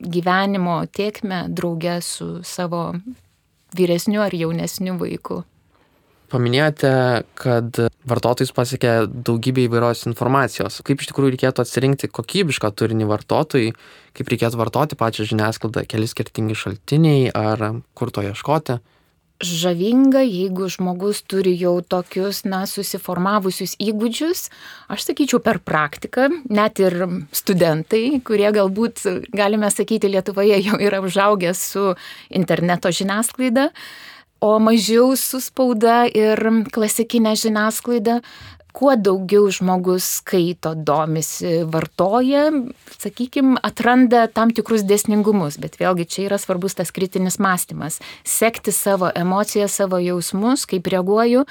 gyvenimo 0.00 0.78
tiekmę 0.93 1.47
draugę 1.49 1.99
su 2.05 2.40
savo 2.45 2.93
vyresniu 3.76 4.23
ar 4.25 4.35
jaunesniu 4.37 4.97
vaiku. 5.00 5.43
Paminėjote, 6.33 6.90
kad 7.38 7.78
vartotojus 8.11 8.50
pasiekia 8.56 8.97
daugybė 9.06 9.68
įvairios 9.68 10.06
informacijos. 10.11 10.80
Kaip 10.87 11.02
iš 11.02 11.12
tikrųjų 11.12 11.37
reikėtų 11.37 11.62
atsirinkti 11.62 12.11
kokybišką 12.11 12.73
turinį 12.75 13.06
vartotojui, 13.12 13.71
kaip 14.16 14.33
reikėtų 14.35 14.59
vartoti 14.59 14.99
pačią 14.99 15.28
žiniasklaidą, 15.30 15.87
keli 15.87 16.11
skirtingi 16.11 16.59
šaltiniai 16.59 17.30
ar 17.30 17.68
kur 17.95 18.11
to 18.11 18.26
ieškoti 18.26 18.80
žavinga, 19.40 20.23
jeigu 20.25 20.68
žmogus 20.73 21.21
turi 21.28 21.52
jau 21.61 21.80
tokius, 21.85 22.42
na, 22.49 22.62
susiformavusius 22.68 23.76
įgūdžius, 23.83 24.47
aš 24.92 25.06
sakyčiau, 25.11 25.42
per 25.45 25.61
praktiką, 25.61 26.28
net 26.49 26.80
ir 26.80 26.97
studentai, 27.37 28.21
kurie 28.25 28.49
galbūt, 28.56 29.04
galime 29.37 29.71
sakyti, 29.73 30.11
Lietuvoje 30.12 30.61
jau 30.64 30.80
yra 30.80 31.02
užaugę 31.04 31.52
su 31.56 31.92
interneto 32.30 32.92
žiniasklaida, 32.92 33.71
o 34.47 34.59
mažiau 34.62 35.17
su 35.19 35.41
spauda 35.43 36.05
ir 36.07 36.38
klasikinė 36.75 37.33
žiniasklaida, 37.41 38.21
kuo 38.76 38.93
daugiau 39.00 39.49
žmogus 39.50 40.05
skaito, 40.21 40.75
domisi, 40.76 41.62
vartoja, 41.73 42.50
sakykime, 43.00 43.57
atranda 43.65 44.26
tam 44.29 44.53
tikrus 44.55 44.85
dėsningumus, 44.87 45.57
bet 45.62 45.79
vėlgi 45.81 46.07
čia 46.12 46.26
yra 46.29 46.38
svarbus 46.38 46.76
tas 46.79 46.93
kritinis 46.95 47.41
mąstymas- 47.43 47.99
sekti 48.38 48.73
savo 48.76 49.11
emocijas, 49.17 49.73
savo 49.81 49.99
jausmus, 49.99 50.67
kaip 50.69 50.87
reaguoju 50.93 51.47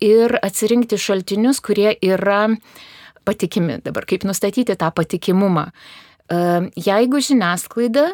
ir 0.00 0.38
atsirinkti 0.42 1.00
šaltinius, 1.00 1.60
kurie 1.60 1.96
yra 2.02 2.54
patikimi. 3.24 3.82
Dabar 3.82 4.04
kaip 4.04 4.22
nustatyti 4.22 4.76
tą 4.76 4.92
patikimumą. 4.92 5.72
Jeigu 6.76 7.18
žiniasklaida 7.24 8.12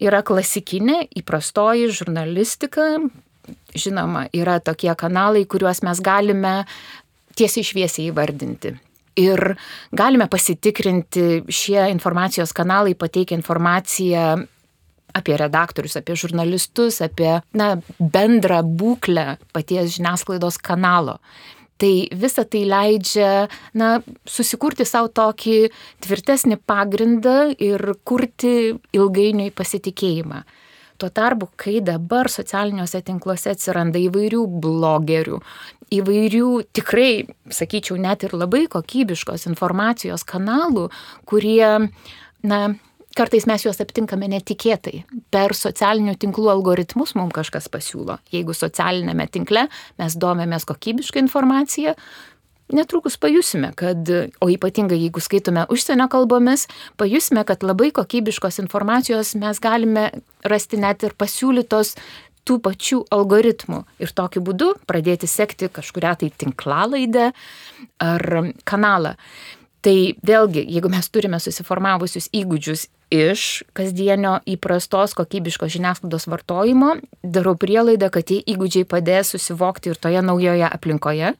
yra 0.00 0.22
klasikinė, 0.22 1.08
įprastoji 1.16 1.88
žurnalistika, 1.88 3.00
žinoma, 3.76 4.26
yra 4.34 4.58
tokie 4.64 4.92
kanalai, 4.98 5.44
kuriuos 5.46 5.82
mes 5.86 6.00
galime 6.04 6.56
tiesiai 7.38 7.66
šviesiai 7.66 8.10
įvardinti. 8.12 8.74
Ir 9.20 9.54
galime 9.94 10.26
pasitikrinti, 10.30 11.44
šie 11.46 11.86
informacijos 11.92 12.54
kanalai 12.56 12.96
pateikia 12.98 13.38
informaciją 13.38 14.24
apie 15.14 15.36
redaktorius, 15.38 15.94
apie 16.00 16.16
žurnalistus, 16.18 16.98
apie 17.04 17.36
na, 17.54 17.74
bendrą 17.98 18.62
būklę 18.66 19.36
paties 19.54 19.94
žiniasklaidos 19.94 20.58
kanalo. 20.58 21.20
Tai 21.78 21.92
visa 22.14 22.44
tai 22.46 22.64
leidžia 22.70 23.46
na, 23.78 23.96
susikurti 24.26 24.86
savo 24.86 25.10
tokį 25.14 25.56
tvirtesnį 26.02 26.58
pagrindą 26.66 27.38
ir 27.62 27.82
kurti 28.06 28.74
ilgainiui 28.94 29.50
pasitikėjimą. 29.54 30.42
Tuo 30.98 31.10
tarpu, 31.10 31.48
kai 31.58 31.80
dabar 31.82 32.30
socialiniuose 32.30 33.00
tinkluose 33.02 33.50
atsiranda 33.50 33.98
įvairių 33.98 34.44
blogerių, 34.62 35.40
įvairių 35.98 36.50
tikrai, 36.76 37.26
sakyčiau, 37.50 37.98
net 38.00 38.26
ir 38.26 38.36
labai 38.36 38.64
kokybiškos 38.70 39.48
informacijos 39.50 40.22
kanalų, 40.28 40.88
kurie, 41.28 41.90
na, 42.46 42.60
kartais 43.18 43.46
mes 43.50 43.64
juos 43.66 43.80
aptinkame 43.82 44.28
netikėtai. 44.30 45.02
Per 45.34 45.54
socialinių 45.58 46.16
tinklų 46.20 46.50
algoritmus 46.54 47.14
mums 47.18 47.34
kažkas 47.34 47.68
pasiūlo. 47.72 48.18
Jeigu 48.34 48.54
socialinėme 48.56 49.26
tinkle 49.34 49.66
mes 50.00 50.18
domėmės 50.18 50.66
kokybišką 50.70 51.22
informaciją, 51.24 51.94
netrukus 52.72 53.16
pajusime, 53.20 53.72
kad, 53.76 54.08
o 54.40 54.50
ypatingai 54.50 54.98
jeigu 54.98 55.20
skaitome 55.20 55.66
užsienio 55.72 56.08
kalbomis, 56.12 56.66
pajusime, 57.00 57.44
kad 57.44 57.64
labai 57.66 57.90
kokybiškos 57.94 58.60
informacijos 58.62 59.34
mes 59.40 59.60
galime 59.60 60.10
rasti 60.44 60.80
net 60.80 61.04
ir 61.04 61.16
pasiūlytos 61.18 61.94
tų 62.44 62.60
pačių 62.64 63.00
algoritmų 63.14 63.82
ir 64.04 64.12
tokiu 64.16 64.42
būdu 64.44 64.74
pradėti 64.88 65.28
sekti 65.30 65.70
kažkuria 65.72 66.14
tai 66.20 66.30
tinklalaidę 66.30 67.30
ar 68.04 68.24
kanalą. 68.68 69.14
Tai 69.84 69.96
vėlgi, 70.24 70.62
jeigu 70.72 70.88
mes 70.88 71.08
turime 71.12 71.36
susiformavusius 71.40 72.30
įgūdžius 72.32 72.86
iš 73.12 73.42
kasdienio 73.76 74.38
įprastos 74.48 75.12
kokybiškos 75.18 75.74
žiniasklaidos 75.74 76.24
vartojimo, 76.32 76.94
darau 77.20 77.52
prielaidą, 77.60 78.08
kad 78.12 78.24
tie 78.30 78.40
įgūdžiai 78.48 78.88
padės 78.88 79.34
susivokti 79.34 79.92
ir 79.92 80.00
toje 80.00 80.24
naujoje 80.24 80.64
aplinkoje, 80.70 81.34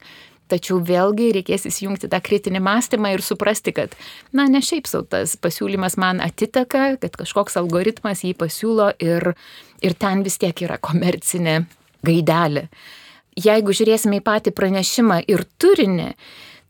Tačiau 0.53 0.77
vėlgi 0.85 1.31
reikės 1.39 1.65
įsijungti 1.71 2.11
tą 2.13 2.19
kritinį 2.21 2.61
mąstymą 2.65 3.15
ir 3.15 3.23
suprasti, 3.25 3.73
kad, 3.77 3.95
na, 4.37 4.45
ne 4.51 4.61
šiaip 4.65 4.89
sau 4.91 5.01
tas 5.09 5.39
pasiūlymas 5.41 5.97
man 6.01 6.21
atiteka, 6.21 6.99
kad 7.01 7.17
kažkoks 7.17 7.57
algoritmas 7.61 8.25
jį 8.27 8.35
pasiūlo 8.43 8.91
ir, 9.01 9.33
ir 9.81 9.97
ten 9.97 10.25
vis 10.27 10.37
tiek 10.43 10.65
yra 10.67 10.77
komercinė 10.77 11.63
gaidelė. 12.05 12.67
Jeigu 13.41 13.73
žiūrėsime 13.75 14.21
į 14.21 14.27
patį 14.27 14.53
pranešimą 14.55 15.23
ir 15.33 15.47
turinį, 15.59 16.11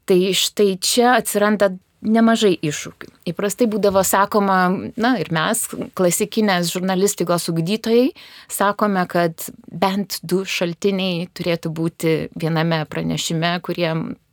tai 0.09 0.21
štai 0.39 0.71
čia 0.79 1.17
atsiranda 1.19 1.75
nemažai 2.05 2.53
iššūkių. 2.61 3.11
Įprastai 3.31 3.67
būdavo 3.71 4.03
sakoma, 4.07 4.59
na 5.01 5.15
ir 5.21 5.31
mes, 5.35 5.65
klasikinės 5.97 6.73
žurnalistikos 6.75 7.49
ugdytojai, 7.53 8.13
sakome, 8.53 9.05
kad 9.11 9.49
bent 9.73 10.21
du 10.23 10.45
šaltiniai 10.49 11.27
turėtų 11.35 11.73
būti 11.75 12.15
viename 12.37 12.85
pranešime, 12.91 13.57
kurie 13.65 13.91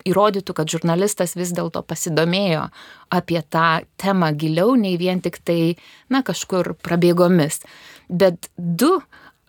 įrodytų, 0.08 0.56
kad 0.58 0.72
žurnalistas 0.72 1.36
vis 1.38 1.54
dėlto 1.56 1.84
pasidomėjo 1.86 2.68
apie 3.14 3.42
tą 3.54 3.82
temą 4.02 4.32
giliau, 4.38 4.76
nei 4.80 4.98
vien 5.00 5.22
tik 5.24 5.40
tai, 5.46 5.76
na, 6.12 6.24
kažkur 6.26 6.74
prabėgomis. 6.82 7.62
Bet 8.10 8.50
du, 8.58 8.98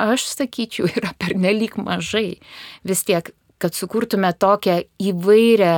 aš 0.00 0.26
sakyčiau, 0.30 0.90
yra 0.98 1.14
pernelyg 1.18 1.78
mažai. 1.80 2.42
Vis 2.86 3.04
tiek, 3.08 3.32
kad 3.62 3.78
sukurtume 3.78 4.32
tokią 4.34 4.82
įvairią 5.00 5.74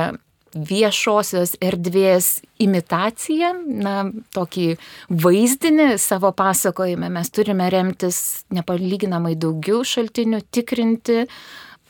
viešosios 0.55 1.57
erdvės 1.63 2.39
imitaciją, 2.63 3.51
na, 3.83 3.95
tokį 4.35 4.67
vaizdinį 5.11 5.95
savo 5.99 6.31
pasakojime 6.35 7.09
mes 7.11 7.31
turime 7.35 7.67
remtis 7.73 8.19
nepalyginamai 8.55 9.35
daugiau 9.35 9.83
šaltinių, 9.85 10.39
tikrinti, 10.55 11.25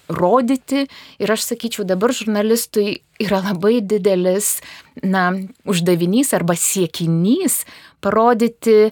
rodyti. 0.10 0.86
Ir 1.22 1.34
aš 1.34 1.46
sakyčiau, 1.52 1.86
dabar 1.88 2.14
žurnalistui 2.14 3.02
yra 3.22 3.42
labai 3.46 3.80
didelis, 3.86 4.60
na, 5.04 5.32
uždavinys 5.70 6.34
arba 6.38 6.58
siekinys 6.58 7.64
parodyti, 8.04 8.92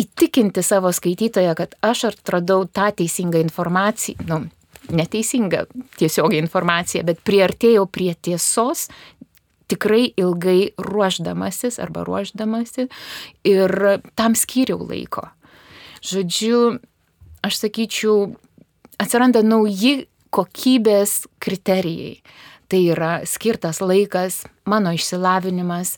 įtikinti 0.00 0.62
savo 0.66 0.90
skaitytoją, 0.94 1.54
kad 1.58 1.78
aš 1.86 2.08
atradau 2.10 2.66
tą 2.66 2.90
teisingą 2.98 3.38
informaciją, 3.44 4.26
nu, 4.26 4.40
neteisinga 4.92 5.64
tiesiogiai 5.98 6.42
informacija, 6.42 7.04
bet 7.06 7.22
priartėjau 7.24 7.86
prie 7.90 8.12
tiesos 8.14 8.88
tikrai 9.70 10.10
ilgai 10.20 10.74
ruoždamasis 10.78 11.78
arba 11.82 12.04
ruoždamasi 12.04 12.88
ir 13.48 13.74
tam 14.18 14.36
skyriau 14.36 14.84
laiko. 14.84 15.28
Žodžiu, 16.04 16.80
aš 17.44 17.60
sakyčiau, 17.62 18.34
atsiranda 19.00 19.40
nauji 19.44 20.04
kokybės 20.34 21.24
kriterijai. 21.42 22.18
Tai 22.68 22.80
yra 22.90 23.12
skirtas 23.28 23.80
laikas, 23.84 24.42
mano 24.68 24.92
išsilavinimas, 24.96 25.94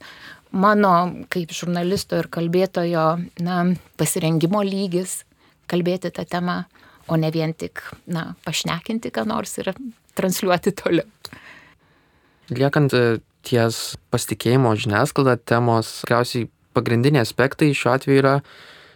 mano 0.51 0.93
kaip 1.33 1.55
žurnalisto 1.55 2.19
ir 2.21 2.29
kalbėtojo 2.31 3.07
na, 3.43 3.59
pasirengimo 3.99 4.63
lygis 4.67 5.23
kalbėti 5.71 6.13
tą 6.15 6.27
temą 6.29 6.65
o 7.09 7.17
ne 7.21 7.31
vien 7.35 7.55
tik, 7.55 7.83
na, 8.11 8.35
pašnekinti 8.47 9.13
ką 9.15 9.27
nors 9.29 9.57
ir 9.63 9.73
transliuoti 10.19 10.73
toliau. 10.77 11.07
Liekant 12.53 12.95
e, 12.95 13.19
ties 13.47 13.97
pasitikėjimo 14.15 14.73
žiniasklaida 14.79 15.37
temos, 15.49 16.01
tikriausiai 16.03 16.49
pagrindiniai 16.77 17.25
aspektai 17.25 17.73
šiuo 17.75 17.95
atveju 17.97 18.21
yra 18.23 18.35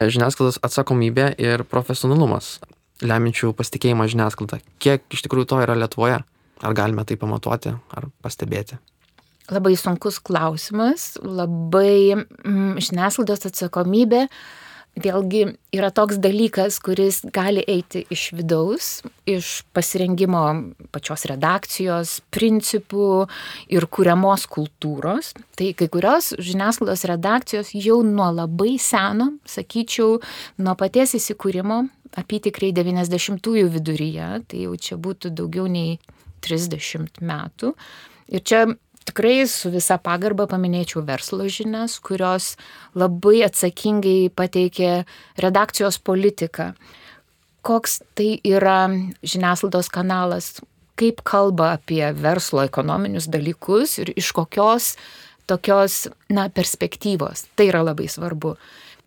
žiniasklaidos 0.01 0.61
atsakomybė 0.65 1.33
ir 1.41 1.65
profesionalumas, 1.69 2.59
leminčių 3.05 3.53
pasitikėjimą 3.59 4.09
žiniasklaidą. 4.13 4.61
Kiek 4.83 5.05
iš 5.13 5.25
tikrųjų 5.27 5.51
to 5.51 5.61
yra 5.65 5.77
Lietuvoje? 5.79 6.21
Ar 6.61 6.77
galime 6.77 7.07
tai 7.09 7.17
pamatuoti 7.17 7.73
ar 7.73 8.09
pastebėti? 8.21 8.77
Labai 9.51 9.73
sunkus 9.81 10.21
klausimas, 10.23 11.15
labai 11.25 12.15
mm, 12.15 12.77
žiniasklaidos 12.85 13.49
atsakomybė 13.49 14.27
vėlgi 14.99 15.45
yra 15.75 15.91
toks 15.95 16.19
dalykas, 16.21 16.79
kuris 16.83 17.21
gali 17.33 17.63
eiti 17.69 18.03
iš 18.11 18.31
vidaus, 18.37 18.89
iš 19.29 19.63
pasirengimo 19.77 20.43
pačios 20.93 21.25
redakcijos 21.31 22.17
principų 22.35 23.27
ir 23.73 23.87
kuriamos 23.87 24.47
kultūros. 24.51 25.33
Tai 25.57 25.71
kai 25.79 25.89
kurios 25.93 26.33
žiniasklaidos 26.39 27.07
redakcijos 27.11 27.73
jau 27.77 28.01
nuo 28.07 28.31
labai 28.35 28.77
seno, 28.83 29.33
sakyčiau, 29.49 30.19
nuo 30.61 30.77
paties 30.79 31.17
įsikūrimo, 31.21 31.85
apytikriai 32.21 32.75
90-ųjų 32.75 33.71
viduryje, 33.77 34.31
tai 34.51 34.65
jau 34.67 34.75
čia 34.75 34.99
būtų 35.01 35.31
daugiau 35.39 35.69
nei 35.71 36.01
30 36.45 37.21
metų. 37.23 37.75
Ir 38.31 38.43
čia 38.47 38.65
tikrai 39.09 39.47
su 39.49 39.71
visa 39.73 39.99
pagarba 39.99 40.47
paminėčiau 40.51 41.05
verslo 41.07 41.47
žinias, 41.49 41.99
kurios 42.03 42.55
labai 42.95 43.43
atsakingai 43.47 44.31
pateikė 44.35 45.05
redakcijos 45.41 46.01
politiką. 46.03 46.73
Koks 47.67 48.01
tai 48.17 48.39
yra 48.47 48.89
žiniasklaidos 49.21 49.91
kanalas, 49.93 50.61
kaip 51.01 51.21
kalba 51.25 51.75
apie 51.79 52.05
verslo 52.17 52.65
ekonominius 52.65 53.29
dalykus 53.33 53.99
ir 54.01 54.13
iš 54.17 54.33
kokios 54.37 54.95
tokios, 55.51 56.07
na, 56.31 56.49
perspektyvos. 56.49 57.49
Tai 57.59 57.67
yra 57.73 57.83
labai 57.83 58.07
svarbu. 58.11 58.55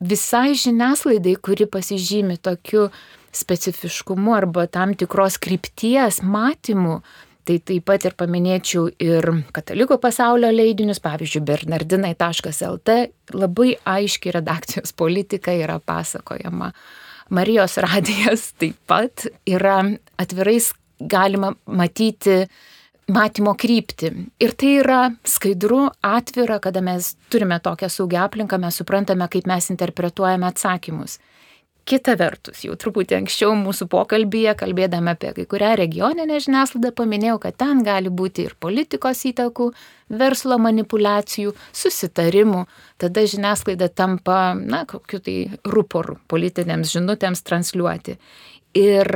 Visai 0.03 0.57
žiniaslaidai, 0.59 1.37
kuri 1.39 1.67
pasižymi 1.71 2.35
tokiu 2.43 2.89
specifiškumu 3.33 4.33
arba 4.35 4.65
tam 4.67 4.93
tikros 4.97 5.39
krypties 5.41 6.19
matymu, 6.21 6.99
Tai 7.43 7.57
taip 7.59 7.83
pat 7.89 8.05
ir 8.07 8.13
paminėčiau 8.15 8.85
ir 9.03 9.25
katalikų 9.51 9.97
pasaulio 9.99 10.47
leidinius, 10.53 11.01
pavyzdžiui, 11.03 11.41
bernardinai.lt, 11.49 12.95
labai 13.35 13.73
aiški 13.83 14.31
redakcijos 14.31 14.95
politika 14.95 15.51
yra 15.51 15.75
pasakojama. 15.83 16.71
Marijos 17.35 17.75
radijas 17.83 18.53
taip 18.59 18.77
pat 18.87 19.25
yra 19.43 19.81
atvirais 20.21 20.71
galima 20.99 21.51
matyti 21.67 22.45
matymo 23.11 23.53
kryptį. 23.59 24.11
Ir 24.39 24.55
tai 24.55 24.71
yra 24.79 25.01
skaidru, 25.27 25.89
atvira, 25.99 26.61
kada 26.63 26.79
mes 26.85 27.13
turime 27.31 27.59
tokią 27.59 27.89
saugią 27.91 28.23
aplinką, 28.27 28.59
mes 28.61 28.79
suprantame, 28.79 29.27
kaip 29.27 29.49
mes 29.49 29.67
interpretuojame 29.73 30.47
atsakymus. 30.47 31.19
Kita 31.83 32.13
vertus, 32.15 32.61
jau 32.63 32.77
truputį 32.79 33.17
anksčiau 33.17 33.57
mūsų 33.59 33.89
pokalbėje, 33.91 34.53
kalbėdami 34.61 35.11
apie 35.11 35.33
kai 35.35 35.43
kurią 35.51 35.73
regioninę 35.81 36.37
žiniasklaidą, 36.45 36.93
paminėjau, 36.95 37.41
kad 37.43 37.57
ten 37.59 37.81
gali 37.83 38.07
būti 38.07 38.45
ir 38.47 38.53
politikos 38.55 39.25
įtakų, 39.27 39.67
verslo 40.15 40.55
manipulacijų, 40.63 41.51
susitarimų. 41.75 42.63
Tada 43.03 43.25
žiniasklaida 43.27 43.89
tampa, 43.91 44.53
na, 44.55 44.85
kokiu 44.87 45.19
tai 45.25 45.37
ruporu 45.67 46.15
politinėms 46.31 46.95
žinutėms 46.95 47.43
transliuoti. 47.43 48.15
Ir 48.79 49.11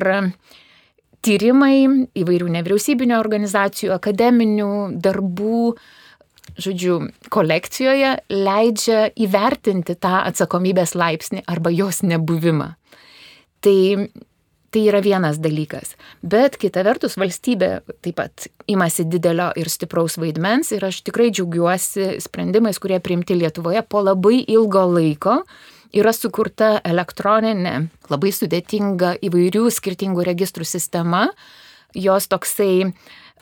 tyrimai 1.23 1.77
įvairių 2.19 2.51
nevyriausybinio 2.57 3.15
organizacijų, 3.23 3.95
akademinių 3.95 4.73
darbų, 5.07 5.61
žodžiu, 6.55 6.99
kolekcijoje 7.33 8.15
leidžia 8.31 9.07
įvertinti 9.19 9.97
tą 9.99 10.23
atsakomybės 10.27 10.95
laipsnį 10.97 11.43
arba 11.49 11.73
jos 11.73 12.01
nebuvimą. 12.05 12.71
Tai, 13.63 13.77
tai 14.71 14.83
yra 14.87 15.01
vienas 15.03 15.39
dalykas. 15.41 15.95
Bet 16.21 16.57
kita 16.61 16.83
vertus, 16.87 17.17
valstybė 17.19 17.71
taip 18.05 18.17
pat 18.19 18.47
imasi 18.69 19.07
didelio 19.09 19.49
ir 19.59 19.69
stipraus 19.71 20.17
vaidmens 20.21 20.71
ir 20.75 20.85
aš 20.87 21.01
tikrai 21.07 21.29
džiaugiuosi 21.31 22.17
sprendimais, 22.23 22.79
kurie 22.79 22.99
priimti 23.03 23.37
Lietuvoje 23.37 23.83
po 23.89 24.03
labai 24.05 24.43
ilgo 24.47 24.85
laiko. 24.97 25.41
Yra 25.95 26.11
sukurta 26.11 26.81
elektroninė, 26.85 27.87
labai 28.11 28.33
sudėtinga 28.35 29.15
įvairių 29.23 29.69
skirtingų 29.71 30.25
registrų 30.27 30.67
sistema. 30.67 31.29
Jos 31.95 32.27
toksai 32.27 32.89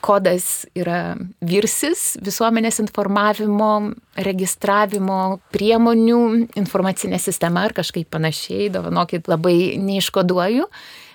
kodas 0.04 0.66
yra 0.76 1.16
virsis 1.44 2.16
visuomenės 2.24 2.80
informavimo, 2.82 3.70
registravimo 4.26 5.38
priemonių, 5.54 6.20
informacinė 6.58 7.20
sistema 7.22 7.66
ar 7.66 7.74
kažkaip 7.76 8.10
panašiai, 8.12 8.70
dovanokit, 8.74 9.28
labai 9.30 9.76
neiškoduoju. 9.82 10.68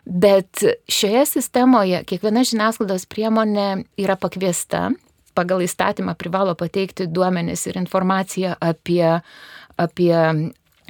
Bet 0.05 0.63
šioje 0.89 1.27
sistemoje 1.29 2.01
kiekviena 2.09 2.41
žiniasklaidos 2.47 3.05
priemonė 3.09 3.83
yra 4.01 4.17
pakviesta, 4.17 4.89
pagal 5.37 5.61
įstatymą 5.65 6.15
privalo 6.19 6.55
pateikti 6.57 7.07
duomenis 7.07 7.67
ir 7.69 7.77
informaciją 7.79 8.55
apie, 8.59 9.21
apie, 9.77 10.15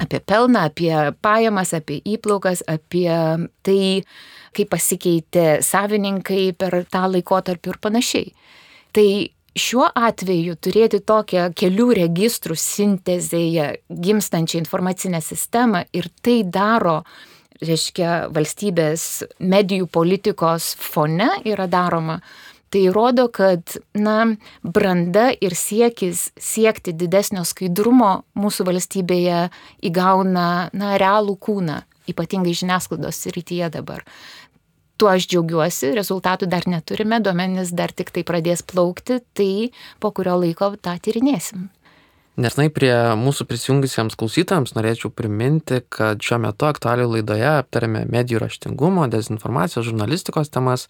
apie 0.02 0.20
pelną, 0.20 0.68
apie 0.70 0.94
pajamas, 1.22 1.74
apie 1.78 2.00
įplaukas, 2.16 2.64
apie 2.68 3.12
tai, 3.66 3.84
kaip 4.56 4.72
pasikeitė 4.74 5.46
savininkai 5.66 6.52
per 6.58 6.82
tą 6.92 7.06
laikotarpį 7.12 7.74
ir 7.74 7.80
panašiai. 7.84 8.34
Tai 8.96 9.08
šiuo 9.58 9.88
atveju 9.96 10.56
turėti 10.64 11.02
tokią 11.08 11.50
kelių 11.58 11.90
registrų 12.02 12.56
sintezėje 12.60 13.68
gimstančią 13.90 14.62
informacinę 14.62 15.22
sistemą 15.24 15.86
ir 15.96 16.08
tai 16.24 16.42
daro, 16.48 17.02
reiškia, 17.62 18.32
valstybės 18.34 19.24
medijų 19.40 19.90
politikos 19.92 20.72
fone 20.80 21.30
yra 21.46 21.68
daroma, 21.70 22.20
tai 22.72 22.86
rodo, 22.94 23.28
kad, 23.34 23.78
na, 23.94 24.18
branda 24.64 25.30
ir 25.36 25.56
siekis 25.58 26.30
siekti 26.40 26.96
didesnio 26.98 27.44
skaidrumo 27.48 28.22
mūsų 28.40 28.68
valstybėje 28.72 29.42
įgauna, 29.92 30.48
na, 30.74 30.94
realų 31.02 31.38
kūną, 31.42 31.82
ypatingai 32.12 32.56
žiniasklaidos 32.58 33.26
rytyje 33.36 33.72
dabar 33.76 34.06
tuo 35.02 35.10
aš 35.10 35.26
džiaugiuosi, 35.32 35.96
rezultatų 35.98 36.46
dar 36.46 36.68
neturime, 36.70 37.18
duomenys 37.26 37.72
dar 37.74 37.90
tik 37.90 38.12
tai 38.14 38.22
pradės 38.28 38.62
plaukti, 38.62 39.18
tai 39.34 39.72
po 39.98 40.12
kurio 40.14 40.36
laiko 40.38 40.76
tą 40.78 40.94
tyrinėsim. 41.02 41.72
Nesnai 42.42 42.70
prie 42.72 42.94
mūsų 43.20 43.48
prisijungusiems 43.50 44.16
klausytojams 44.18 44.76
norėčiau 44.78 45.12
priminti, 45.14 45.82
kad 45.92 46.22
šiuo 46.24 46.38
metu 46.46 46.70
aktualių 46.70 47.10
laidoje 47.16 47.50
aptarėme 47.50 48.06
medijų 48.14 48.44
raštingumo, 48.46 49.10
dezinformacijos, 49.12 49.90
žurnalistikos 49.90 50.54
temas 50.54 50.86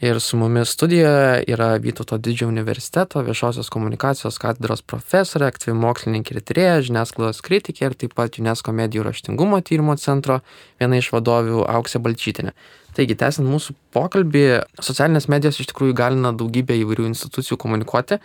ir 0.00 0.20
su 0.20 0.36
mumis 0.36 0.68
studijoje 0.68 1.44
yra 1.48 1.76
Vytauto 1.78 2.18
didžiojo 2.18 2.48
universiteto 2.48 3.22
viešosios 3.22 3.70
komunikacijos 3.70 4.38
katedros 4.42 4.82
profesorė, 4.82 5.46
aktyvi 5.48 5.74
mokslininkė 5.78 6.34
ir 6.34 6.42
tyrėja, 6.42 6.80
žiniasklaidos 6.88 7.42
kritikė 7.44 7.86
ir 7.88 7.96
taip 7.98 8.16
pat 8.18 8.38
UNESCO 8.38 8.74
medijų 8.74 9.06
raštingumo 9.06 9.60
tyrimo 9.62 9.96
centro 9.96 10.40
viena 10.80 10.98
iš 10.98 11.12
vadovių 11.14 11.64
Auksė 11.70 12.02
Balčytinė. 12.04 12.54
Taigi, 12.94 13.16
tęsiant 13.18 13.48
mūsų 13.50 13.74
pokalbį, 13.94 14.44
socialinės 14.82 15.26
medijos 15.30 15.58
iš 15.58 15.70
tikrųjų 15.72 15.96
galina 15.98 16.34
daugybę 16.34 16.76
įvairių 16.82 17.08
institucijų 17.10 17.58
komunikuoti. 17.58 18.20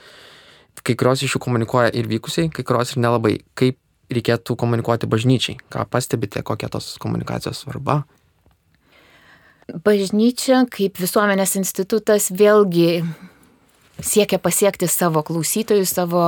Kai 0.86 0.95
kurios 0.95 1.23
iš 1.25 1.36
jų 1.36 1.41
komunikuoja 1.43 1.89
ir 1.97 2.08
vykusiai, 2.10 2.51
kai 2.53 2.63
kurios 2.63 2.93
ir 2.93 3.01
nelabai. 3.01 3.39
Kaip 3.58 3.79
reikėtų 4.13 4.55
komunikuoti 4.58 5.10
bažnyčiai? 5.10 5.58
Ką 5.73 5.86
pastebite, 5.89 6.43
kokia 6.45 6.69
tos 6.71 6.95
komunikacijos 7.01 7.65
svarba? 7.65 8.03
Bažnyčia 9.86 10.63
kaip 10.71 10.97
visuomenės 11.01 11.55
institutas 11.60 12.29
vėlgi 12.34 13.03
siekia 14.01 14.39
pasiekti 14.41 14.88
savo 14.89 15.21
klausytojus, 15.27 15.93
savo, 15.93 16.25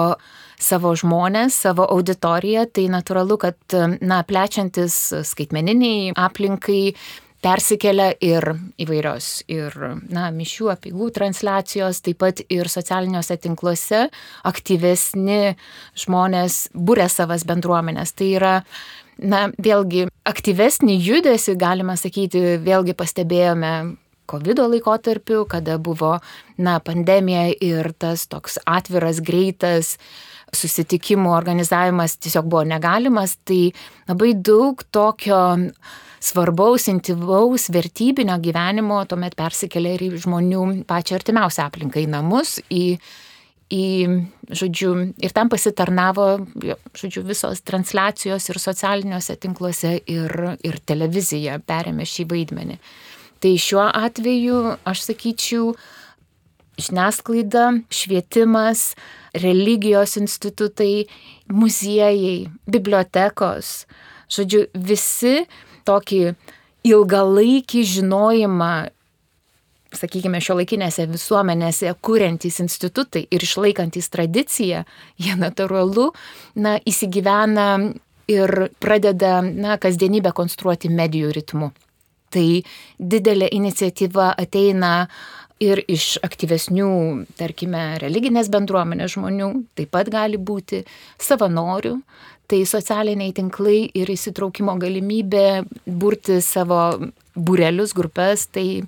savo 0.61 0.93
žmonės, 0.97 1.57
savo 1.65 1.87
auditoriją. 1.95 2.67
Tai 2.73 2.85
natūralu, 2.97 3.39
kad, 3.41 3.57
na, 4.01 4.21
plečiantis 4.27 4.97
skaitmeniniai 5.31 6.13
aplinkai, 6.19 6.93
persikelia 7.41 8.11
ir 8.21 8.45
įvairios 8.81 9.29
ir, 9.49 9.73
na, 10.13 10.27
mišių 10.35 10.71
apigų 10.75 11.09
transliacijos, 11.15 12.03
taip 12.05 12.19
pat 12.21 12.43
ir 12.53 12.69
socialiniuose 12.69 13.37
tinkluose 13.41 14.03
aktyvesni 14.47 15.55
žmonės 16.03 16.67
būrė 16.77 17.09
savas 17.09 17.47
bendruomenės. 17.49 18.13
Tai 18.13 18.29
yra, 18.37 18.55
na, 19.21 19.47
vėlgi 19.61 20.07
aktyvesnį 20.27 20.97
judesi, 21.01 21.55
galima 21.59 21.97
sakyti, 21.99 22.41
vėlgi 22.63 22.95
pastebėjome 22.97 23.73
COVID 24.31 24.61
laikotarpiu, 24.63 25.45
kada 25.49 25.77
buvo, 25.81 26.17
na, 26.61 26.79
pandemija 26.83 27.49
ir 27.61 27.91
tas 27.99 28.27
toks 28.31 28.59
atviras, 28.65 29.19
greitas 29.23 29.97
susitikimų 30.55 31.31
organizavimas 31.31 32.17
tiesiog 32.19 32.47
buvo 32.51 32.63
negalimas, 32.67 33.37
tai 33.47 33.71
labai 34.09 34.33
daug 34.35 34.83
tokio 34.91 35.41
svarbaus, 36.21 36.85
intivaus, 36.91 37.69
vertybinio 37.73 38.37
gyvenimo 38.43 38.99
tuomet 39.09 39.35
persikelia 39.39 39.95
ir 39.95 40.05
į 40.09 40.21
žmonių 40.25 40.65
pačią 40.89 41.17
artimiausią 41.17 41.65
aplinką, 41.65 42.03
į 42.03 42.11
namus, 42.11 42.59
į, 42.69 42.99
į, 43.71 43.85
žodžiu, 44.51 44.91
ir 45.23 45.33
tam 45.35 45.49
pasitarnavo, 45.51 46.27
žodžiu, 46.97 47.23
visos 47.27 47.63
transliacijos 47.67 48.49
ir 48.51 48.59
socialiniuose 48.59 49.37
tinkluose 49.41 49.95
ir, 50.11 50.35
ir 50.63 50.77
televizija 50.85 51.59
perėmė 51.63 52.07
šį 52.07 52.27
vaidmenį. 52.33 52.77
Tai 53.41 53.55
šiuo 53.57 53.87
atveju 53.87 54.61
aš 54.85 55.07
sakyčiau, 55.07 55.71
žiniasklaida, 56.81 57.71
švietimas, 57.93 58.91
religijos 59.33 60.17
institutai, 60.19 61.07
muziejai, 61.51 62.49
bibliotekos, 62.69 63.85
žodžiu, 64.31 64.65
visi 64.75 65.45
tokį 65.87 66.21
ilgalaikį 66.87 67.83
žinojimą, 67.95 68.73
sakykime, 69.95 70.41
šio 70.43 70.57
laikinėse 70.59 71.07
visuomenėse 71.11 71.93
kuriantys 72.05 72.61
institutai 72.63 73.25
ir 73.31 73.43
išlaikantys 73.43 74.09
tradiciją, 74.13 74.85
jie 75.21 75.35
natūralu, 75.39 76.11
na, 76.55 76.77
įsigyvena 76.87 77.67
ir 78.31 78.55
pradeda, 78.83 79.39
na, 79.41 79.77
kasdienybę 79.81 80.33
konstruoti 80.37 80.91
medijų 80.91 81.35
ritmu. 81.37 81.71
Tai 82.31 82.47
didelė 82.95 83.49
iniciatyva 83.51 84.31
ateina 84.39 84.93
ir 85.61 85.81
iš 85.91 86.15
aktyvesnių, 86.25 86.91
tarkime, 87.37 87.99
religinės 88.01 88.49
bendruomenės 88.53 89.17
žmonių, 89.17 89.49
taip 89.77 89.91
pat 89.93 90.09
gali 90.09 90.39
būti 90.41 90.81
savanorių, 91.21 91.97
tai 92.51 92.63
socialiniai 92.67 93.31
tinklai 93.35 93.85
ir 93.95 94.09
įsitraukimo 94.11 94.73
galimybė 94.81 95.63
burti 95.85 96.41
savo 96.43 96.81
būrelius, 97.35 97.93
grupės, 97.95 98.47
tai 98.51 98.83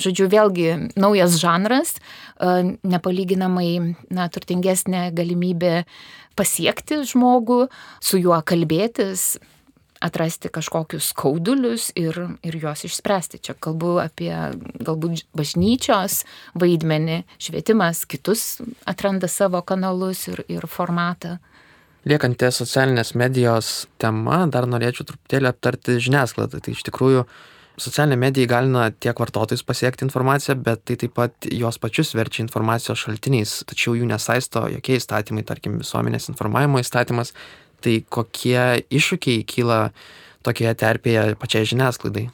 žodžiu, 0.00 0.28
vėlgi 0.32 0.92
naujas 0.96 1.38
žanras, 1.40 1.96
nepalyginamai 2.38 3.96
na, 4.12 4.28
turtingesnė 4.32 5.10
galimybė 5.16 5.84
pasiekti 6.36 7.02
žmogų, 7.08 7.66
su 8.04 8.20
juo 8.20 8.38
kalbėtis, 8.44 9.36
atrasti 10.00 10.50
kažkokius 10.52 11.10
skaudulius 11.12 11.90
ir, 11.96 12.18
ir 12.44 12.58
juos 12.60 12.84
išspręsti. 12.86 13.40
Čia 13.40 13.56
kalbu 13.58 13.96
apie 14.02 14.32
galbūt 14.84 15.24
bažnyčios 15.36 16.22
vaidmenį, 16.58 17.22
švietimas, 17.40 18.04
kitus 18.08 18.60
atranda 18.88 19.30
savo 19.32 19.62
kanalus 19.66 20.26
ir, 20.30 20.44
ir 20.52 20.68
formatą. 20.70 21.38
Liekant 22.06 22.38
ties 22.38 22.60
socialinės 22.60 23.16
medijos 23.18 23.88
tema, 23.98 24.44
dar 24.46 24.68
norėčiau 24.70 25.08
truputėlį 25.08 25.50
aptarti 25.50 25.96
žiniasklaidą. 26.04 26.60
Tai 26.62 26.74
iš 26.76 26.84
tikrųjų 26.86 27.24
socialinė 27.80 28.16
medija 28.20 28.46
įgalina 28.46 28.88
tiek 28.92 29.18
vartotojus 29.20 29.64
pasiekti 29.66 30.06
informaciją, 30.06 30.56
bet 30.64 30.84
tai 30.88 30.96
taip 31.00 31.14
pat 31.16 31.48
juos 31.52 31.78
pačius 31.82 32.14
verčia 32.16 32.44
informacijos 32.44 33.02
šaltiniais, 33.04 33.58
tačiau 33.68 33.96
jų 33.98 34.08
nesaisto 34.08 34.66
jokie 34.72 34.96
įstatymai, 35.00 35.44
tarkim 35.46 35.78
visuomenės 35.82 36.30
informavimo 36.32 36.80
įstatymas, 36.82 37.34
tai 37.84 38.00
kokie 38.08 38.82
iššūkiai 38.88 39.44
kyla 39.48 39.80
tokioje 40.46 40.74
terpėje 40.80 41.28
pačiai 41.40 41.68
žiniasklaidai? 41.68 42.26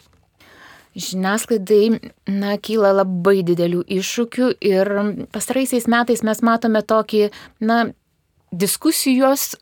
Žiniasklaidai, 0.92 2.12
na, 2.28 2.57
kyla 2.61 2.92
labai 2.98 3.40
didelių 3.48 3.87
iššūkių 3.96 4.50
ir 4.68 4.90
pastaraisiais 5.33 5.88
metais 5.88 6.20
mes 6.26 6.42
matome 6.44 6.83
tokį, 6.85 7.31
na, 7.64 7.87
diskusijos 8.52 9.55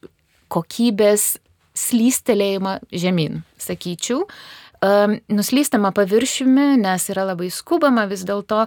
kokybės 0.51 1.37
slystelėjimą 1.79 2.81
žemyn, 2.91 3.45
sakyčiau. 3.63 4.27
Nuslystama 4.81 5.91
paviršiumi, 5.93 6.79
nes 6.81 7.09
yra 7.13 7.27
labai 7.29 7.51
skubama 7.53 8.07
vis 8.09 8.23
dėlto 8.25 8.63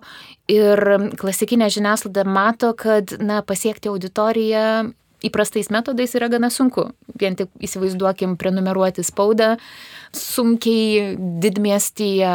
ir 0.52 0.78
klasikinė 1.17 1.71
žiniasklaida 1.73 2.26
mato, 2.30 2.69
kad 2.78 3.15
na, 3.17 3.41
pasiekti 3.41 3.89
auditoriją 3.89 4.91
įprastais 5.23 5.71
metodais 5.73 6.13
yra 6.13 6.28
gana 6.30 6.52
sunku. 6.54 6.91
Vien 7.17 7.34
tik 7.39 7.49
įsivaizduokim 7.63 8.36
prenumeruoti 8.38 9.06
spaudą, 9.08 9.56
sunkiai 10.13 11.15
didmiestyje 11.17 12.34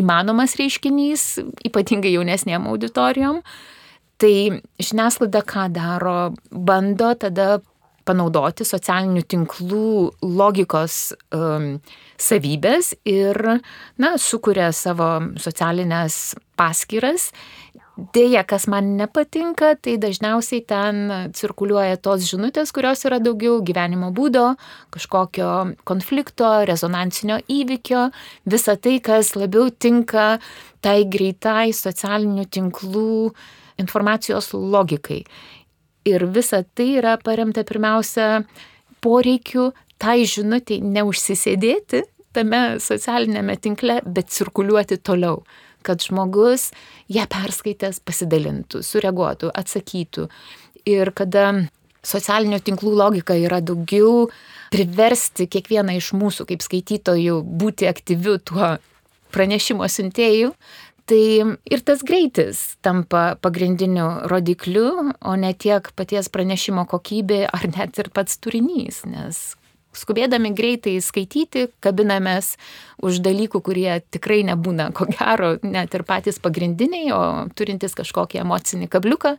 įmanomas 0.00 0.56
reiškinys, 0.60 1.26
ypatingai 1.68 2.14
jaunesniem 2.14 2.64
auditorijom. 2.70 3.42
Tai 4.22 4.34
žiniasklaida 4.80 5.42
ką 5.44 5.66
daro, 5.74 6.32
bando 6.48 7.10
tada 7.18 7.58
panaudoti 8.06 8.64
socialinių 8.66 9.22
tinklų 9.30 9.88
logikos 10.22 11.12
um, 11.34 11.76
savybės 12.20 12.92
ir, 13.08 13.38
na, 13.98 14.14
sukuria 14.20 14.70
savo 14.76 15.14
socialinės 15.40 16.34
paskiras 16.58 17.30
Deja, 17.92 18.40
kas 18.48 18.64
man 18.72 18.94
nepatinka, 18.96 19.74
tai 19.84 19.98
dažniausiai 20.00 20.62
ten 20.64 21.10
cirkuliuoja 21.36 21.98
tos 22.00 22.24
žinutės, 22.24 22.70
kurios 22.72 23.04
yra 23.04 23.18
daugiau 23.20 23.58
gyvenimo 23.60 24.08
būdo, 24.16 24.54
kažkokio 24.94 25.48
konflikto, 25.84 26.48
rezonansinio 26.64 27.36
įvykio, 27.52 28.06
visa 28.48 28.78
tai, 28.80 28.96
kas 29.04 29.34
labiau 29.36 29.68
tinka 29.68 30.38
tai 30.80 31.02
greitai 31.04 31.74
socialinių 31.76 32.46
tinklų 32.48 33.34
informacijos 33.84 34.54
logikai. 34.56 35.20
Ir 36.08 36.24
visa 36.32 36.62
tai 36.64 36.94
yra 36.96 37.18
paremta 37.20 37.60
pirmiausia 37.60 38.46
poreikiu 39.04 39.68
tai 40.02 40.22
žinutį 40.28 40.80
neužsisėdėti 40.82 42.02
tame 42.32 42.62
socialinėme 42.82 43.58
tinkle, 43.60 44.00
bet 44.06 44.32
cirkuliuoti 44.32 44.98
toliau 45.04 45.42
kad 45.82 46.02
žmogus 46.02 46.70
ją 47.12 47.26
perskaitęs 47.30 48.00
pasidalintų, 48.06 48.82
sureaguotų, 48.86 49.50
atsakytų. 49.58 50.28
Ir 50.88 51.12
kada 51.14 51.48
socialinių 52.06 52.60
tinklų 52.66 52.94
logika 52.98 53.36
yra 53.38 53.60
daugiau 53.62 54.28
priversti 54.72 55.48
kiekvieną 55.50 55.98
iš 55.98 56.12
mūsų 56.18 56.48
kaip 56.50 56.64
skaitytojų 56.64 57.42
būti 57.42 57.90
aktyviu 57.90 58.38
tuo 58.42 58.76
pranešimo 59.34 59.86
siuntėjų, 59.88 60.52
tai 61.08 61.22
ir 61.66 61.82
tas 61.86 62.02
greitis 62.06 62.62
tampa 62.84 63.36
pagrindiniu 63.42 64.28
rodikliu, 64.30 65.12
o 65.18 65.34
ne 65.36 65.52
tiek 65.54 65.90
paties 65.98 66.30
pranešimo 66.32 66.86
kokybė 66.90 67.44
ar 67.50 67.66
net 67.74 67.98
ir 68.02 68.12
pats 68.14 68.38
turinys, 68.42 69.02
nes 69.08 69.42
skubėdami 69.96 70.52
greitai 70.56 70.96
skaityti, 71.04 71.68
kabinamės 71.84 72.56
už 73.02 73.20
dalykų, 73.24 73.62
kurie 73.64 74.00
tikrai 74.14 74.42
nebūna, 74.48 74.90
ko 74.96 75.08
gero, 75.10 75.54
net 75.62 75.94
ir 75.94 76.04
patys 76.08 76.40
pagrindiniai, 76.42 77.12
o 77.14 77.22
turintis 77.56 77.96
kažkokį 77.98 78.42
emocinį 78.44 78.90
kabliuką. 78.92 79.36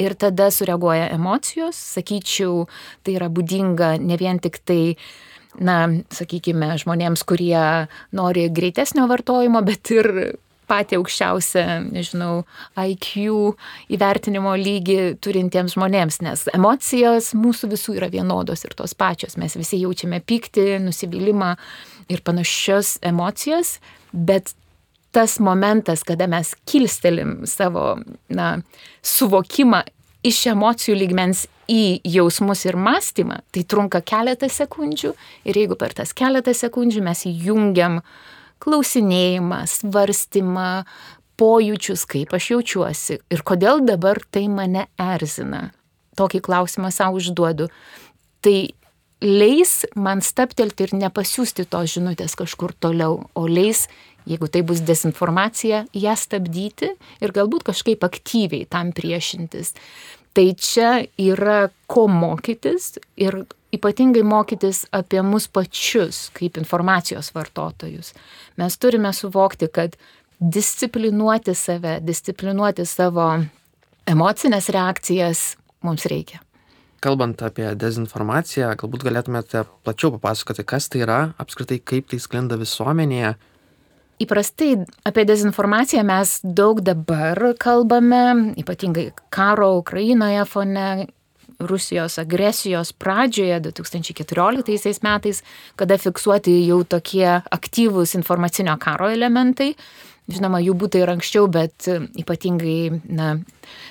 Ir 0.00 0.16
tada 0.16 0.48
sureaguoja 0.54 1.10
emocijos, 1.12 1.76
sakyčiau, 1.98 2.64
tai 3.04 3.18
yra 3.18 3.28
būdinga 3.28 3.98
ne 4.00 4.16
vien 4.20 4.40
tik 4.40 4.62
tai 4.64 4.96
na, 5.60 5.82
sakykime, 6.14 6.72
žmonėms, 6.80 7.24
kurie 7.28 7.88
nori 8.16 8.46
greitesnio 8.54 9.08
vartojimo, 9.10 9.60
bet 9.66 9.92
ir 9.92 10.10
patį 10.70 11.00
aukščiausią, 11.00 11.64
nežinau, 11.90 12.44
IQ 12.78 13.54
įvertinimo 13.92 14.54
lygį 14.60 15.00
turintiems 15.22 15.76
žmonėms, 15.76 16.20
nes 16.26 16.46
emocijos 16.54 17.32
mūsų 17.38 17.72
visų 17.74 17.96
yra 17.98 18.10
vienodos 18.12 18.64
ir 18.66 18.76
tos 18.78 18.94
pačios. 18.94 19.36
Mes 19.40 19.56
visi 19.58 19.82
jaučiame 19.82 20.22
pyktį, 20.22 20.78
nusivylimą 20.84 21.54
ir 22.10 22.24
panašios 22.26 22.98
emocijas, 23.06 23.78
bet 24.12 24.54
tas 25.14 25.38
momentas, 25.42 26.04
kada 26.06 26.28
mes 26.30 26.54
kilstelim 26.70 27.40
savo 27.50 27.98
na, 28.30 28.60
suvokimą 29.02 29.82
iš 30.26 30.44
emocijų 30.52 30.98
lygmens 31.00 31.46
į 31.70 32.02
jausmus 32.06 32.64
ir 32.66 32.76
mąstymą, 32.78 33.40
tai 33.54 33.62
trunka 33.66 34.02
keletą 34.06 34.50
sekundžių 34.50 35.14
ir 35.48 35.58
jeigu 35.62 35.78
per 35.78 35.94
tas 35.96 36.12
keletą 36.14 36.54
sekundžių 36.54 37.02
mes 37.06 37.24
įjungiam 37.30 38.00
uh, 38.00 38.12
klausinėjimą, 38.60 39.64
svarstymą, 39.70 40.70
pojūčius, 41.40 42.04
kaip 42.08 42.34
aš 42.36 42.50
jaučiuosi 42.54 43.20
ir 43.32 43.44
kodėl 43.46 43.80
dabar 43.86 44.20
tai 44.32 44.44
mane 44.52 44.86
erzina. 45.00 45.70
Tokį 46.20 46.42
klausimą 46.44 46.90
savo 46.92 47.20
užduodu. 47.20 47.70
Tai 48.44 48.58
leis 49.24 49.72
man 49.96 50.20
staptelti 50.24 50.86
ir 50.86 50.94
nepasiūsti 50.96 51.66
tos 51.70 51.94
žinutės 51.94 52.36
kažkur 52.36 52.74
toliau, 52.76 53.22
o 53.32 53.46
leis, 53.48 53.86
jeigu 54.28 54.50
tai 54.52 54.62
bus 54.66 54.82
dezinformacija, 54.84 55.86
ją 55.96 56.16
stabdyti 56.16 56.92
ir 57.20 57.36
galbūt 57.36 57.64
kažkaip 57.70 58.04
aktyviai 58.04 58.68
tam 58.68 58.92
priešintis. 58.96 59.74
Tai 60.36 60.46
čia 60.54 60.90
yra 61.18 61.70
ko 61.90 62.06
mokytis 62.08 62.98
ir 63.18 63.42
ypatingai 63.74 64.22
mokytis 64.26 64.84
apie 64.92 65.22
mus 65.22 65.48
pačius 65.48 66.28
kaip 66.36 66.58
informacijos 66.58 67.32
vartotojus. 67.34 68.12
Mes 68.58 68.78
turime 68.78 69.12
suvokti, 69.12 69.68
kad 69.72 69.96
disciplinuoti 70.40 71.54
save, 71.54 71.98
disciplinuoti 72.02 72.86
savo 72.86 73.26
emocinės 74.08 74.70
reakcijas 74.72 75.44
mums 75.86 76.06
reikia. 76.10 76.40
Kalbant 77.00 77.40
apie 77.40 77.70
dezinformaciją, 77.80 78.74
galbūt 78.80 79.06
galėtumėte 79.06 79.62
plačiau 79.86 80.12
papasakoti, 80.18 80.66
kas 80.68 80.90
tai 80.92 81.04
yra, 81.06 81.20
apskritai 81.40 81.78
kaip 81.80 82.10
tai 82.10 82.18
sklinda 82.20 82.58
visuomenėje. 82.60 83.36
Įprastai 84.20 84.74
apie 85.08 85.24
dezinformaciją 85.24 86.02
mes 86.04 86.34
daug 86.44 86.82
dabar 86.84 87.40
kalbame, 87.56 88.52
ypatingai 88.60 89.06
karo 89.32 89.70
Ukrainoje 89.78 90.44
fone, 90.44 91.06
Rusijos 91.60 92.18
agresijos 92.18 92.92
pradžioje 92.92 93.60
2014 93.60 95.02
metais, 95.04 95.42
kada 95.76 95.98
fiksuoti 96.00 96.54
jau 96.66 96.82
tokie 96.84 97.26
aktyvūs 97.28 98.16
informacinio 98.16 98.76
karo 98.80 99.10
elementai. 99.12 99.74
Žinoma, 100.30 100.60
jų 100.62 100.76
būtų 100.78 101.00
ir 101.02 101.10
anksčiau, 101.10 101.48
bet 101.50 101.88
ypatingai, 101.90 103.00
na, 103.10 103.32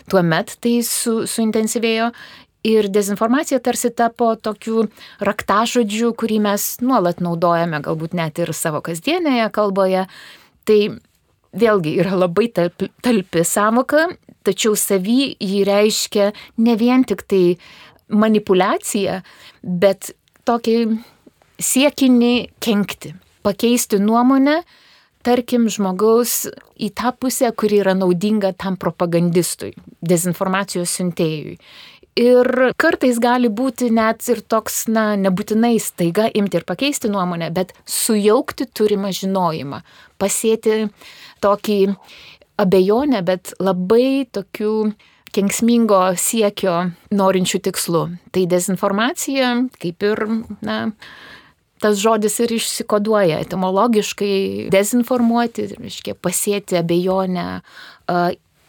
tuo 0.09 0.21
met 0.23 0.55
tai 0.63 0.79
su, 0.87 1.25
suintensyvėjo. 1.27 2.13
Ir 2.69 2.89
dezinformacija 2.91 3.61
tarsi 3.63 3.91
tapo 3.95 4.33
tokiu 4.35 4.89
raktažodžiu, 5.23 6.11
kurį 6.19 6.41
mes 6.43 6.65
nuolat 6.83 7.21
naudojame, 7.23 7.79
galbūt 7.83 8.17
net 8.19 8.39
ir 8.43 8.51
savo 8.55 8.81
kasdienėje 8.83 9.45
kalboje. 9.55 10.07
Tai 10.67 10.79
vėlgi 11.55 11.95
yra 12.03 12.17
labai 12.19 12.49
talpi, 12.55 12.91
talpi 13.03 13.45
savoka 13.47 14.09
tačiau 14.49 14.75
savy 14.79 15.35
jį 15.37 15.63
reiškia 15.69 16.31
ne 16.65 16.75
vien 16.79 17.05
tik 17.05 17.23
tai 17.29 17.43
manipulaciją, 18.09 19.21
bet 19.63 20.11
tokį 20.49 20.77
siekinį 21.61 22.33
kenkti, 22.63 23.13
pakeisti 23.45 23.99
nuomonę, 24.01 24.61
tarkim, 25.25 25.67
žmogaus 25.69 26.47
į 26.79 26.91
tą 26.97 27.13
pusę, 27.19 27.51
kuri 27.53 27.81
yra 27.83 27.93
naudinga 27.97 28.53
tam 28.57 28.79
propagandistui, 28.79 29.73
dezinformacijos 30.01 30.95
siuntėjui. 30.97 31.57
Ir 32.19 32.49
kartais 32.81 33.19
gali 33.21 33.47
būti 33.47 33.91
net 33.95 34.25
ir 34.31 34.41
toks, 34.51 34.87
na, 34.91 35.13
nebūtinai 35.19 35.77
staiga 35.79 36.25
imti 36.35 36.59
ir 36.59 36.65
pakeisti 36.67 37.11
nuomonę, 37.11 37.51
bet 37.55 37.71
sujaukti 37.87 38.67
turimą 38.75 39.13
žinojimą, 39.15 39.83
pasėti 40.19 40.89
tokį 41.43 41.79
abejonę, 42.59 43.23
bet 43.25 43.53
labai 43.61 44.27
tokių 44.35 44.73
kenksmingo 45.35 46.01
siekio 46.17 46.89
norinčių 47.13 47.61
tikslų. 47.69 48.03
Tai 48.33 48.45
dezinformacija, 48.49 49.51
kaip 49.81 50.05
ir, 50.07 50.23
na, 50.65 50.79
tas 51.83 51.99
žodis 52.01 52.39
ir 52.43 52.53
išsikoduoja 52.57 53.39
etimologiškai 53.45 54.69
dezinformuoti, 54.73 55.69
reiškia 55.77 56.17
pasėti 56.17 56.79
abejonę, 56.81 57.47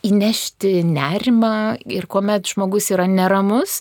įnešti 0.06 0.80
nerimą 0.86 1.54
ir 1.92 2.06
kuomet 2.08 2.48
žmogus 2.48 2.90
yra 2.94 3.08
neramus, 3.10 3.80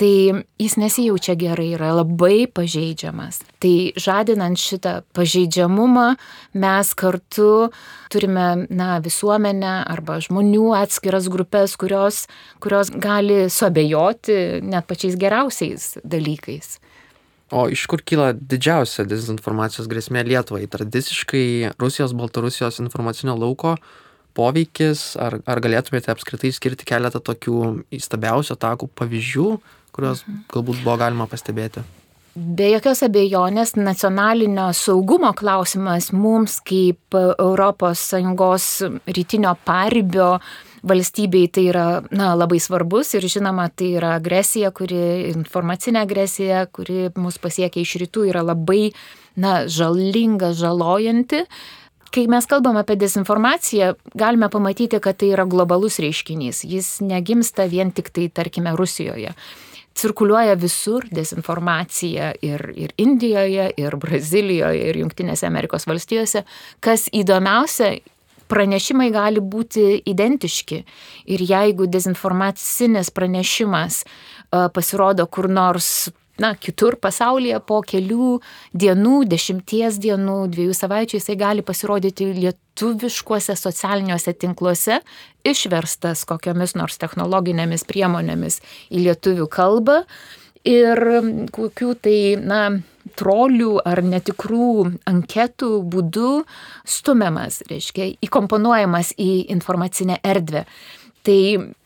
tai 0.00 0.44
jis 0.56 0.76
nesijaučia 0.80 1.34
gerai, 1.36 1.74
yra 1.76 1.90
labai 1.98 2.46
pažeidžiamas. 2.48 3.42
Tai 3.60 3.74
žadinant 4.00 4.56
šitą 4.56 5.00
pažeidžiamumą, 5.16 6.14
mes 6.56 6.92
kartu 6.96 7.68
turime 8.12 8.64
na, 8.72 8.94
visuomenę 9.04 9.74
arba 9.92 10.16
žmonių 10.24 10.70
atskiras 10.78 11.28
grupės, 11.32 11.76
kurios, 11.80 12.24
kurios 12.64 12.92
gali 12.96 13.42
suabejoti 13.52 14.62
net 14.64 14.88
pačiais 14.88 15.20
geriausiais 15.20 15.92
dalykais. 16.00 16.78
O 17.52 17.66
iš 17.68 17.82
kur 17.90 18.00
kyla 18.06 18.30
didžiausia 18.32 19.04
dezinformacijos 19.10 19.90
grėsmė 19.90 20.22
Lietuvai? 20.24 20.68
Tradiciškai 20.70 21.74
Rusijos, 21.82 22.14
Baltarusijos 22.16 22.78
informacinio 22.80 23.34
lauko 23.36 23.74
poveikis, 24.38 25.16
ar, 25.20 25.40
ar 25.44 25.60
galėtumėte 25.60 26.12
apskritai 26.12 26.52
skirti 26.54 26.86
keletą 26.88 27.20
tokių 27.26 27.56
įstabiausių 27.98 28.54
atakų 28.54 28.88
pavyzdžių, 28.98 29.48
kuriuos 29.92 30.26
mhm. 30.26 30.44
galbūt 30.52 30.84
buvo 30.84 30.98
galima 31.00 31.28
pastebėti? 31.30 31.84
Be 32.30 32.68
jokios 32.70 33.00
abejonės 33.02 33.72
nacionalinio 33.74 34.68
saugumo 34.76 35.32
klausimas 35.34 36.12
mums 36.14 36.60
kaip 36.62 37.16
ES 37.18 38.66
rytinio 39.10 39.54
paribio 39.66 40.28
valstybei 40.86 41.48
tai 41.50 41.64
yra 41.72 41.86
na, 42.14 42.30
labai 42.38 42.60
svarbus 42.62 43.16
ir 43.18 43.26
žinoma, 43.26 43.66
tai 43.74 43.96
yra 43.98 44.14
agresija, 44.20 44.70
kuri, 44.70 45.00
informacinė 45.34 46.04
agresija, 46.04 46.64
kuri 46.72 47.10
mus 47.18 47.36
pasiekia 47.42 47.82
iš 47.82 47.96
rytų, 48.04 48.28
yra 48.30 48.44
labai 48.46 48.92
na, 49.36 49.66
žalinga, 49.66 50.52
žalojanti. 50.54 51.42
Kai 52.14 52.24
mes 52.30 52.46
kalbam 52.50 52.78
apie 52.78 52.94
dezinformaciją, 52.98 53.92
galime 54.18 54.48
pamatyti, 54.50 55.02
kad 55.02 55.18
tai 55.18 55.34
yra 55.34 55.44
globalus 55.50 55.98
reiškinys. 56.02 56.62
Jis 56.66 57.00
negimsta 57.02 57.66
vien 57.70 57.92
tik 57.94 58.10
tai, 58.14 58.30
tarkime, 58.30 58.72
Rusijoje 58.78 59.34
cirkuliuoja 59.96 60.54
visur 60.60 61.04
dezinformacija 61.10 62.32
ir, 62.42 62.64
ir 62.76 62.94
Indijoje, 62.98 63.70
ir 63.76 63.96
Brazilijoje, 64.00 64.88
ir 64.90 65.00
Junktinėse 65.02 65.46
Amerikos 65.48 65.86
valstijose. 65.90 66.44
Kas 66.80 67.08
įdomiausia, 67.12 67.96
pranešimai 68.50 69.10
gali 69.14 69.42
būti 69.42 70.00
identiški. 70.10 70.82
Ir 71.30 71.44
jeigu 71.46 71.86
dezinformacinis 71.90 73.12
pranešimas 73.14 74.02
pasirodo 74.74 75.26
kur 75.30 75.48
nors 75.50 76.10
na, 76.40 76.54
kitur 76.56 76.96
pasaulyje 77.00 77.60
po 77.68 77.80
kelių 77.86 78.38
dienų, 78.80 79.14
dešimties 79.30 80.00
dienų, 80.02 80.38
dviejų 80.54 80.76
savaičių 80.76 81.18
jisai 81.18 81.36
gali 81.40 81.64
pasirodyti 81.66 82.30
lietuviškuose 82.38 83.56
socialiniuose 83.58 84.34
tinkluose, 84.40 85.00
išverstas 85.46 86.24
kokiomis 86.28 86.76
nors 86.78 87.00
technologinėmis 87.02 87.84
priemonėmis 87.88 88.60
į 88.90 89.04
lietuvių 89.08 89.50
kalbą 89.52 90.02
ir 90.68 91.00
kokių 91.54 91.92
tai, 92.04 92.20
na, 92.40 92.62
trolių 93.16 93.80
ar 93.88 94.02
netikrų 94.04 94.72
anketų 95.08 95.70
būdu 95.92 96.32
stumiamas, 96.88 97.62
reiškia, 97.70 98.12
įkomponuojamas 98.26 99.14
į 99.20 99.30
informacinę 99.56 100.20
erdvę. 100.24 100.64
Tai 101.26 101.40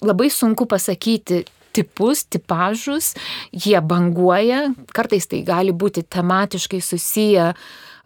labai 0.04 0.28
sunku 0.30 0.66
pasakyti, 0.70 1.42
tipus, 1.74 2.24
tipažus, 2.30 3.12
jie 3.52 3.80
banguoja, 3.82 4.68
kartais 4.94 5.28
tai 5.30 5.42
gali 5.46 5.74
būti 5.74 6.04
tematiškai 6.06 6.80
susiję 6.84 7.52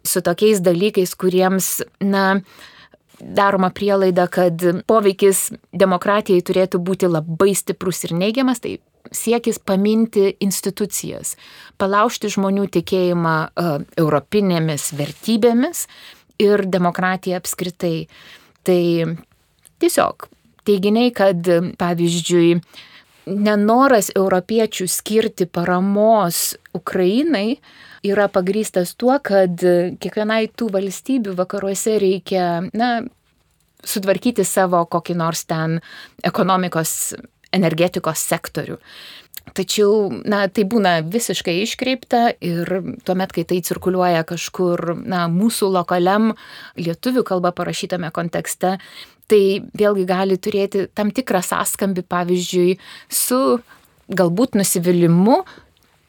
su 0.07 0.22
tokiais 0.24 0.62
dalykais, 0.64 1.14
kuriems, 1.18 1.78
na, 2.00 2.40
daroma 3.20 3.70
prielaida, 3.74 4.28
kad 4.31 4.62
poveikis 4.88 5.48
demokratijai 5.74 6.44
turėtų 6.46 6.81
būti 6.83 7.11
labai 7.11 7.50
stiprus 7.59 8.04
ir 8.07 8.14
neigiamas, 8.16 8.62
tai 8.62 8.78
siekis 9.14 9.59
paminti 9.59 10.31
institucijas, 10.44 11.35
palaužti 11.81 12.31
žmonių 12.33 12.68
tikėjimą 12.78 13.37
uh, 13.48 13.78
europinėmis 13.98 14.90
vertybėmis 14.98 15.87
ir 16.42 16.66
demokratija 16.68 17.40
apskritai. 17.40 18.09
Tai 18.66 18.83
tiesiog 19.81 20.28
teiginiai, 20.68 21.12
kad 21.14 21.48
pavyzdžiui, 21.81 22.59
nenoras 23.28 24.10
europiečių 24.16 24.88
skirti 24.88 25.46
paramos 25.46 26.56
Ukrainai 26.76 27.58
yra 28.06 28.28
pagrystas 28.32 28.94
tuo, 28.98 29.16
kad 29.22 29.60
kiekvienai 30.00 30.48
tų 30.56 30.70
valstybių 30.74 31.34
vakaruose 31.38 31.98
reikia, 32.00 32.48
na, 32.72 32.90
sutvarkyti 33.84 34.46
savo 34.46 34.84
kokį 34.90 35.16
nors 35.18 35.44
ten 35.48 35.78
ekonomikos, 36.26 37.14
energetikos 37.54 38.22
sektorių. 38.28 38.78
Tačiau, 39.56 40.10
na, 40.28 40.42
tai 40.52 40.64
būna 40.68 40.98
visiškai 41.08 41.54
iškreipta 41.62 42.22
ir 42.44 42.68
tuomet, 43.08 43.32
kai 43.32 43.46
tai 43.48 43.62
cirkuliuoja 43.64 44.26
kažkur, 44.28 44.98
na, 45.08 45.24
mūsų 45.32 45.70
lokaliam 45.72 46.34
lietuvių 46.76 47.24
kalba 47.26 47.54
parašytame 47.56 48.10
kontekste, 48.14 48.76
tai 49.28 49.42
vėlgi 49.78 50.04
gali 50.08 50.38
turėti 50.40 50.86
tam 50.96 51.12
tikrą 51.14 51.42
sąskambį, 51.44 52.04
pavyzdžiui, 52.08 52.76
su 53.12 53.40
galbūt 54.08 54.56
nusivylimu 54.58 55.42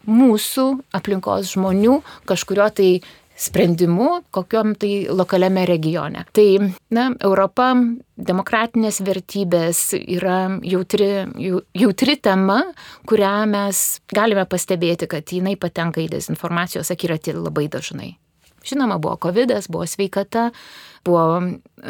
mūsų 0.09 0.67
aplinkos 0.95 1.53
žmonių 1.53 1.99
kažkurio 2.29 2.69
tai 2.75 2.91
sprendimu 3.39 4.23
kokiam 4.35 4.73
tai 4.75 5.07
lokaliame 5.09 5.65
regione. 5.65 6.25
Tai, 6.35 6.47
na, 6.91 7.05
Europa, 7.23 7.71
demokratinės 8.19 8.99
vertybės 9.07 9.83
yra 9.99 10.59
jautri, 10.67 11.09
jautri 11.79 12.17
tema, 12.19 12.59
kurią 13.07 13.33
mes 13.47 13.83
galime 14.11 14.43
pastebėti, 14.49 15.07
kad 15.07 15.31
jinai 15.31 15.55
patenka 15.59 16.03
į 16.03 16.09
dezinformacijos 16.11 16.91
akiratį 16.91 17.37
labai 17.39 17.69
dažnai. 17.71 18.17
Žinoma, 18.67 18.99
buvo 18.99 19.15
COVID, 19.23 19.55
buvo 19.71 19.87
sveikata, 19.87 20.49
buvo, 21.05 21.41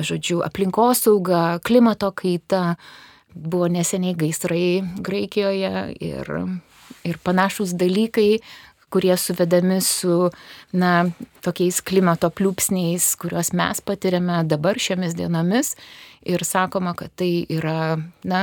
žodžiu, 0.05 0.41
aplinkosauga, 0.45 1.59
klimato 1.65 2.11
kaita, 2.11 2.75
buvo 3.33 3.67
neseniai 3.71 4.17
gaisrai 4.17 4.81
Graikijoje 5.05 5.73
ir, 6.01 6.31
ir 7.05 7.19
panašus 7.23 7.75
dalykai, 7.77 8.39
kurie 8.89 9.17
suvedami 9.17 9.81
su, 9.85 10.31
na, 10.73 11.09
tokiais 11.45 11.81
klimato 11.85 12.31
pliūpsniais, 12.33 13.11
kuriuos 13.21 13.53
mes 13.57 13.83
patiriame 13.85 14.41
dabar 14.49 14.79
šiomis 14.81 15.13
dienomis. 15.17 15.75
Ir 16.25 16.41
sakoma, 16.43 16.95
kad 16.97 17.13
tai 17.15 17.45
yra, 17.53 17.99
na, 18.25 18.41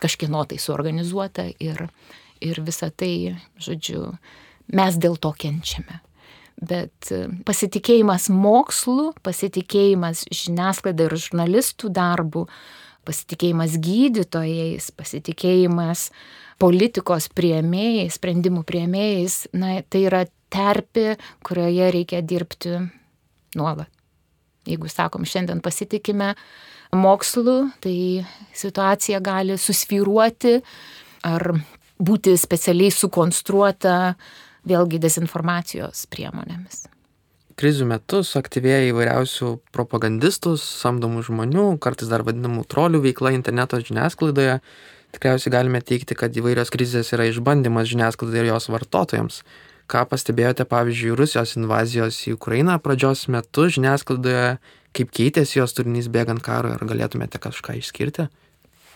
kažkieno 0.00 0.46
tai 0.48 0.56
suorganizuota 0.58 1.50
ir, 1.60 1.84
ir 2.40 2.62
visa 2.64 2.88
tai, 2.90 3.36
žodžiu, 3.60 4.08
mes 4.72 4.96
dėl 4.96 5.20
to 5.20 5.34
kenčiame 5.36 6.00
bet 6.62 7.10
e, 7.12 7.26
pasitikėjimas 7.46 8.28
mokslu, 8.32 9.10
pasitikėjimas 9.26 10.26
žiniasklaida 10.30 11.08
ir 11.08 11.16
žurnalistų 11.18 11.90
darbu, 11.94 12.46
pasitikėjimas 13.06 13.76
gydytojais, 13.82 14.90
pasitikėjimas 14.94 16.10
politikos 16.62 17.26
prieimėjais, 17.34 18.18
sprendimų 18.20 18.62
prieimėjais, 18.68 19.40
na, 19.58 19.80
tai 19.82 20.06
yra 20.06 20.22
terpė, 20.52 21.16
kurioje 21.42 21.90
reikia 21.96 22.22
dirbti 22.22 22.76
nuolat. 23.58 23.90
Jeigu 24.68 24.86
sakom, 24.86 25.26
šiandien 25.26 25.58
pasitikime 25.64 26.36
mokslu, 26.94 27.72
tai 27.82 28.22
situacija 28.54 29.18
gali 29.24 29.56
susviruoti 29.58 30.60
ar 31.26 31.48
būti 32.02 32.36
specialiai 32.38 32.92
sukonstruota 32.94 33.96
vėlgi 34.68 35.00
dezinformacijos 35.02 36.06
priemonėmis. 36.12 36.86
Krizių 37.58 37.86
metu 37.90 38.22
suaktyvėja 38.24 38.88
įvairiausių 38.90 39.48
propagandistų, 39.76 40.54
samdomų 40.60 41.24
žmonių, 41.26 41.66
kartais 41.84 42.08
dar 42.08 42.24
vadinamų 42.24 42.64
trolių 42.70 43.02
veikla 43.04 43.34
interneto 43.36 43.80
žiniasklaidoje. 43.82 44.60
Tikriausiai 45.12 45.52
galime 45.52 45.82
teikti, 45.84 46.16
kad 46.16 46.32
įvairios 46.32 46.72
krizės 46.72 47.12
yra 47.12 47.26
išbandymas 47.28 47.90
žiniasklaidai 47.90 48.40
ir 48.40 48.48
jos 48.54 48.70
vartotojams. 48.72 49.42
Ką 49.92 50.06
pastebėjote, 50.08 50.64
pavyzdžiui, 50.70 51.12
Rusijos 51.18 51.52
invazijos 51.58 52.22
į 52.30 52.38
Ukrainą 52.38 52.78
pradžios 52.80 53.26
metu 53.28 53.66
žiniasklaidoje, 53.68 54.56
kaip 54.96 55.12
keitėsi 55.12 55.58
jos 55.58 55.76
turinys 55.76 56.08
bėgant 56.12 56.40
karui, 56.44 56.72
ar 56.72 56.88
galėtumėte 56.88 57.42
kažką 57.42 57.76
išskirti? 57.82 58.30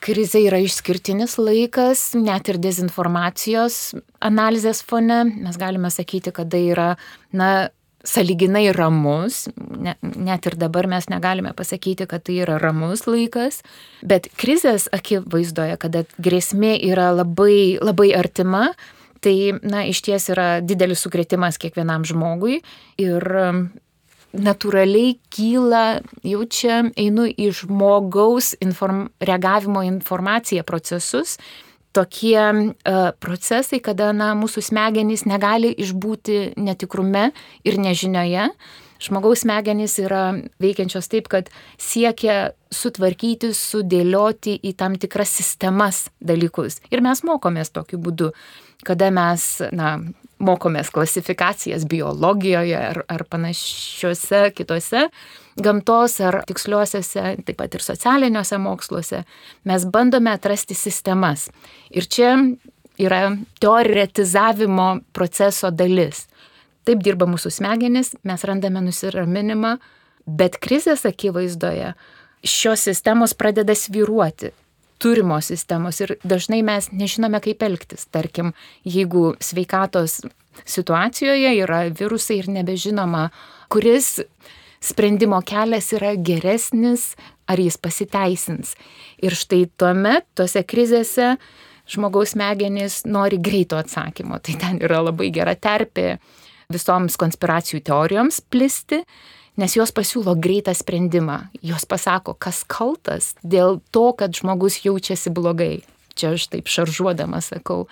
Krizė 0.04 0.44
yra 0.46 0.60
išskirtinis 0.62 1.38
laikas, 1.40 2.10
net 2.18 2.50
ir 2.52 2.60
dezinformacijos 2.62 3.96
analizės 4.24 4.82
fone. 4.86 5.24
Mes 5.30 5.56
galime 5.60 5.90
sakyti, 5.90 6.32
kad 6.36 6.50
tai 6.52 6.66
yra, 6.70 6.90
na, 7.34 7.68
saliginai 8.06 8.68
ramus, 8.74 9.46
ne, 9.56 9.96
net 10.02 10.46
ir 10.46 10.56
dabar 10.60 10.86
mes 10.90 11.08
negalime 11.10 11.52
pasakyti, 11.56 12.06
kad 12.08 12.24
tai 12.26 12.38
yra 12.44 12.58
ramus 12.62 13.06
laikas, 13.08 13.62
bet 14.06 14.28
krizės 14.38 14.86
akivaizdoje, 14.94 15.78
kada 15.82 16.04
grėsmė 16.22 16.76
yra 16.86 17.10
labai, 17.16 17.78
labai 17.82 18.12
artima, 18.18 18.68
tai, 19.24 19.56
na, 19.66 19.82
iš 19.90 20.04
ties 20.06 20.28
yra 20.32 20.60
didelis 20.62 21.02
sukretimas 21.02 21.58
kiekvienam 21.58 22.06
žmogui. 22.06 22.60
Ir 23.02 23.26
natūraliai 24.42 25.16
kyla, 25.32 26.00
jau 26.26 26.42
čia 26.50 26.82
einu 26.98 27.26
į 27.28 27.50
žmogaus 27.62 28.54
inform, 28.64 29.06
reagavimo 29.22 29.84
informaciją 29.86 30.64
procesus, 30.66 31.36
tokie 31.96 32.36
uh, 32.36 33.12
procesai, 33.20 33.80
kada 33.80 34.10
na, 34.12 34.34
mūsų 34.36 34.64
smegenys 34.68 35.24
negali 35.28 35.72
išbūti 35.72 36.56
netikrume 36.60 37.30
ir 37.64 37.78
nežinioje. 37.80 38.50
Žmogaus 39.06 39.44
smegenys 39.44 39.98
yra 40.00 40.38
veikiančios 40.62 41.08
taip, 41.12 41.28
kad 41.32 41.50
siekia 41.80 42.52
sutvarkyti, 42.72 43.52
sudėlioti 43.56 44.56
į 44.64 44.72
tam 44.76 44.96
tikras 45.00 45.32
sistemas 45.36 46.06
dalykus. 46.20 46.80
Ir 46.92 47.04
mes 47.04 47.20
mokomės 47.24 47.72
tokiu 47.76 48.00
būdu, 48.00 48.32
kada 48.88 49.10
mes 49.12 49.44
na, 49.76 49.98
mokomės 50.42 50.90
klasifikacijas 50.92 51.86
biologijoje 51.88 52.76
ar, 52.76 53.02
ar 53.08 53.24
panašiuose 53.30 54.50
kitose 54.56 55.06
gamtos 55.56 56.18
ar 56.20 56.42
tiksliuosiuose, 56.48 57.24
taip 57.46 57.56
pat 57.56 57.76
ir 57.76 57.84
socialiniuose 57.84 58.58
moksluose, 58.60 59.22
mes 59.64 59.86
bandome 59.92 60.34
atrasti 60.36 60.76
sistemas. 60.76 61.48
Ir 61.90 62.08
čia 62.12 62.34
yra 63.00 63.22
teoretizavimo 63.60 64.90
proceso 65.16 65.70
dalis. 65.72 66.26
Taip 66.86 67.00
dirba 67.02 67.26
mūsų 67.28 67.50
smegenys, 67.56 68.12
mes 68.22 68.44
randame 68.46 68.84
nusiraminimą, 68.84 69.76
bet 70.26 70.60
krizės 70.62 71.06
akivaizdoje 71.08 71.94
šios 72.46 72.84
sistemos 72.86 73.34
pradeda 73.34 73.74
sviruoti 73.74 74.52
turimos 75.02 75.50
sistemos 75.52 76.00
ir 76.00 76.16
dažnai 76.24 76.62
mes 76.66 76.90
nežinome, 76.92 77.40
kaip 77.44 77.62
elgtis. 77.66 78.06
Tarkim, 78.12 78.52
jeigu 78.84 79.34
sveikatos 79.42 80.22
situacijoje 80.64 81.52
yra 81.60 81.84
virusai 81.92 82.40
ir 82.40 82.50
nebežinoma, 82.52 83.28
kuris 83.72 84.20
sprendimo 84.80 85.40
kelias 85.44 85.90
yra 85.96 86.14
geresnis, 86.16 87.14
ar 87.46 87.60
jis 87.62 87.78
pasiteisins. 87.78 88.74
Ir 89.22 89.36
štai 89.36 89.66
tuomet 89.78 90.26
tose 90.38 90.62
krizėse 90.66 91.36
žmogaus 91.90 92.34
smegenys 92.34 93.04
nori 93.06 93.38
greito 93.38 93.78
atsakymo. 93.78 94.40
Tai 94.42 94.56
ten 94.60 94.82
yra 94.82 95.02
labai 95.06 95.30
gera 95.34 95.54
terpė 95.54 96.16
visoms 96.72 97.14
konspiracijų 97.20 97.82
teorijoms 97.86 98.40
plisti, 98.50 99.04
nes 99.56 99.76
jos 99.76 99.92
pasiūlo 99.96 100.36
greitą 100.38 100.74
sprendimą. 100.76 101.48
Jos 101.64 101.86
pasako, 101.88 102.36
kas 102.38 102.62
kaltas 102.68 103.34
dėl 103.42 103.80
to, 103.90 104.12
kad 104.18 104.36
žmogus 104.36 104.82
jaučiasi 104.84 105.32
blogai. 105.32 105.84
Čia 106.16 106.34
aš 106.36 106.48
taip 106.52 106.70
šaržuodama 106.72 107.42
sakau. 107.44 107.86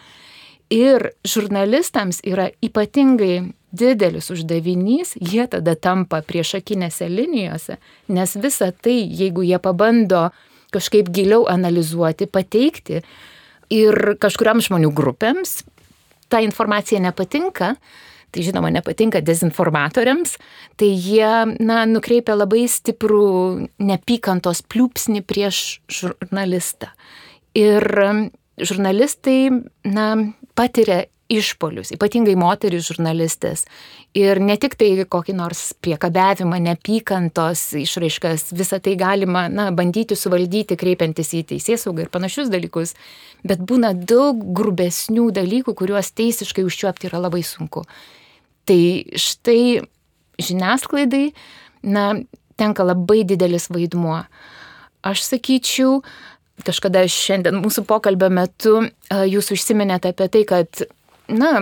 Ir 0.72 1.10
žurnalistams 1.28 2.22
yra 2.24 2.48
ypatingai 2.64 3.52
didelis 3.74 4.30
uždavinys, 4.32 5.14
jie 5.18 5.44
tada 5.50 5.74
tampa 5.74 6.22
priešakinėse 6.24 7.08
linijose, 7.10 7.78
nes 8.08 8.36
visa 8.38 8.70
tai, 8.72 9.02
jeigu 9.02 9.44
jie 9.44 9.58
pabando 9.58 10.28
kažkaip 10.74 11.10
giliau 11.14 11.44
analizuoti, 11.50 12.26
pateikti 12.30 13.02
ir 13.74 14.14
kažkuriam 14.22 14.62
žmonių 14.62 14.90
grupėms 14.94 15.62
ta 16.32 16.40
informacija 16.42 17.00
nepatinka, 17.02 17.74
tai 18.34 18.44
žinoma 18.46 18.72
nepatinka 18.74 19.22
dezinformatoriams, 19.24 20.36
tai 20.80 20.90
jie 20.90 21.30
na, 21.62 21.84
nukreipia 21.86 22.36
labai 22.36 22.66
stiprų 22.70 23.30
nepykantos 23.78 24.64
pliūpsnį 24.66 25.22
prieš 25.26 25.64
žurnalistą. 25.86 26.90
Ir 27.54 27.86
žurnalistai 28.58 29.38
na, 29.86 30.08
patiria 30.58 31.04
išpolius, 31.32 31.92
ypatingai 31.94 32.34
moterys 32.38 32.88
žurnalistės. 32.90 33.64
Ir 34.16 34.38
ne 34.44 34.56
tik 34.60 34.76
tai 34.78 34.90
kokį 35.08 35.34
nors 35.38 35.62
priekabiavimą, 35.82 36.58
nepykantos 36.68 37.62
išraiškas, 37.80 38.50
visą 38.56 38.80
tai 38.84 38.96
galima 39.00 39.46
na, 39.48 39.70
bandyti 39.74 40.18
suvaldyti, 40.18 40.78
kreipiantis 40.80 41.32
į 41.34 41.44
teisėsaugą 41.54 42.04
ir 42.04 42.12
panašius 42.14 42.52
dalykus, 42.52 42.94
bet 43.46 43.64
būna 43.64 43.94
daug 43.96 44.44
grubesnių 44.56 45.30
dalykų, 45.34 45.74
kuriuos 45.80 46.12
teisiškai 46.14 46.66
užčiuopti 46.68 47.10
yra 47.10 47.24
labai 47.24 47.42
sunku. 47.46 47.86
Tai 48.64 48.80
štai 49.20 49.82
žiniasklaidai, 50.40 51.26
na, 51.84 52.04
tenka 52.56 52.86
labai 52.86 53.24
didelis 53.28 53.68
vaidmuo. 53.72 54.22
Aš 55.04 55.24
sakyčiau, 55.26 55.98
kažkada 56.64 57.04
šiandien 57.10 57.58
mūsų 57.60 57.84
pokalbio 57.88 58.30
metu 58.32 58.78
jūs 59.10 59.52
užsiminėte 59.52 60.14
apie 60.14 60.30
tai, 60.32 60.44
kad, 60.48 60.84
na, 61.28 61.58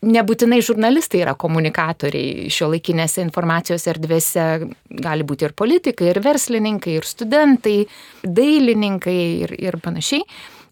nebūtinai 0.00 0.60
žurnalistai 0.64 1.20
yra 1.24 1.34
komunikatoriai 1.38 2.48
šio 2.52 2.70
laikinėse 2.72 3.20
informacijos 3.22 3.84
erdvėse, 3.92 4.46
gali 5.04 5.26
būti 5.28 5.46
ir 5.46 5.54
politikai, 5.56 6.10
ir 6.12 6.22
verslininkai, 6.24 6.96
ir 6.98 7.08
studentai, 7.08 7.76
dailininkai 8.24 9.18
ir, 9.44 9.54
ir 9.60 9.78
panašiai, 9.84 10.24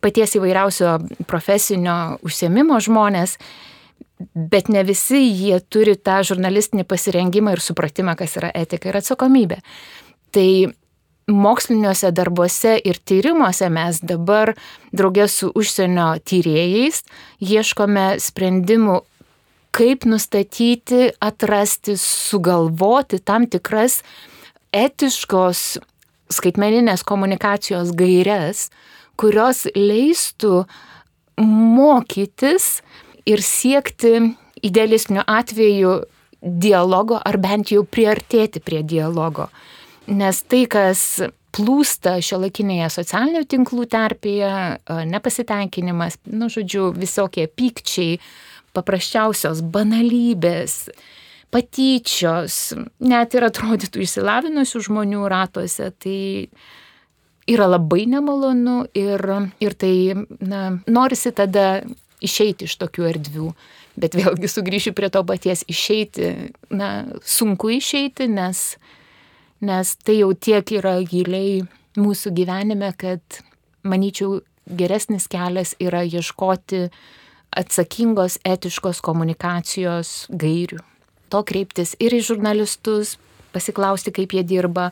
paties 0.05 0.37
įvairiausio 0.39 0.97
profesinio 1.29 2.19
užsiemimo 2.25 2.79
žmonės 2.81 3.37
bet 4.35 4.69
ne 4.69 4.83
visi 4.87 5.21
jie 5.27 5.61
turi 5.71 5.97
tą 5.97 6.21
žurnalistinį 6.27 6.85
pasirengimą 6.89 7.55
ir 7.57 7.63
supratimą, 7.63 8.17
kas 8.19 8.37
yra 8.41 8.51
etika 8.55 8.91
ir 8.91 8.99
atsakomybė. 9.01 9.61
Tai 10.35 10.49
moksliniuose 11.29 12.11
darbuose 12.17 12.79
ir 12.85 12.99
tyrimuose 13.05 13.69
mes 13.73 14.01
dabar 14.01 14.55
draugė 14.97 15.29
su 15.29 15.51
užsienio 15.55 16.15
tyrėjais 16.25 17.03
ieškome 17.45 18.09
sprendimų, 18.23 19.03
kaip 19.77 20.09
nustatyti, 20.09 21.13
atrasti, 21.21 21.99
sugalvoti 22.01 23.21
tam 23.21 23.47
tikras 23.47 24.01
etiškos 24.75 25.79
skaitmeninės 26.33 27.05
komunikacijos 27.09 27.93
gairias, 27.97 28.69
kurios 29.21 29.67
leistų 29.77 30.65
mokytis 31.39 32.79
ir 33.29 33.43
siekti 33.45 34.15
idealistiniu 34.65 35.23
atveju 35.27 35.99
dialogo 36.41 37.19
ar 37.25 37.39
bent 37.43 37.73
jau 37.75 37.85
priartėti 37.85 38.63
prie 38.65 38.83
dialogo. 38.87 39.49
Nes 40.09 40.41
tai, 40.49 40.65
kas 40.71 41.21
plūsta 41.55 42.17
šio 42.25 42.41
laikinėje 42.45 42.89
socialinių 42.95 43.45
tinklų 43.51 43.87
terpėje, 43.91 44.53
nepasitenkinimas, 45.11 46.19
nu, 46.31 46.49
žodžiu, 46.53 46.93
visokie 46.97 47.49
pykčiai, 47.49 48.19
paprasčiausios 48.77 49.63
banalybės, 49.75 50.89
patyčios, 51.53 52.77
net 53.01 53.35
ir 53.35 53.49
atrodytų 53.49 54.05
išsilavinusių 54.05 54.85
žmonių 54.89 55.25
ratuose, 55.33 55.91
tai 55.99 56.21
yra 57.49 57.69
labai 57.69 58.05
nemalonu 58.13 58.83
ir, 58.97 59.25
ir 59.65 59.77
tai, 59.81 59.95
na, 60.45 60.67
norisi 60.87 61.33
tada 61.33 61.81
išeiti 62.25 62.69
iš 62.69 62.77
tokių 62.81 63.09
erdvių. 63.13 63.51
Bet 63.99 64.15
vėlgi 64.19 64.51
sugrįšiu 64.51 64.95
prie 64.97 65.11
to 65.11 65.25
paties 65.27 65.65
išeiti. 65.71 66.53
Na, 66.71 67.07
sunku 67.25 67.73
išeiti, 67.75 68.29
nes, 68.31 68.77
nes 69.65 69.95
tai 70.05 70.21
jau 70.21 70.33
tiek 70.35 70.75
yra 70.79 70.99
giliai 71.07 71.65
mūsų 71.99 72.35
gyvenime, 72.37 72.93
kad, 72.99 73.43
manyčiau, 73.83 74.41
geresnis 74.69 75.27
kelias 75.31 75.75
yra 75.81 76.05
ieškoti 76.05 76.89
atsakingos 77.59 78.39
etiškos 78.47 79.01
komunikacijos 79.05 80.29
gairių. 80.29 80.83
To 81.33 81.43
kreiptis 81.45 81.95
ir 82.01 82.15
į 82.17 82.21
žurnalistus, 82.25 83.17
pasiklausti, 83.53 84.13
kaip 84.15 84.35
jie 84.37 84.45
dirba, 84.47 84.91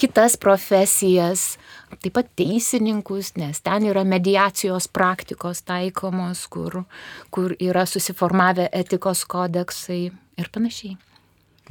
kitas 0.00 0.36
profesijas, 0.40 1.56
taip 2.02 2.14
pat 2.16 2.28
teisininkus, 2.38 3.34
nes 3.40 3.60
ten 3.64 3.88
yra 3.90 4.04
mediacijos 4.08 4.88
praktikos 4.88 5.62
taikomos, 5.66 6.46
kur, 6.52 6.82
kur 7.34 7.56
yra 7.58 7.86
susiformavę 7.86 8.68
etikos 8.72 9.24
kodeksai 9.28 10.04
ir 10.10 10.50
panašiai. 10.54 10.96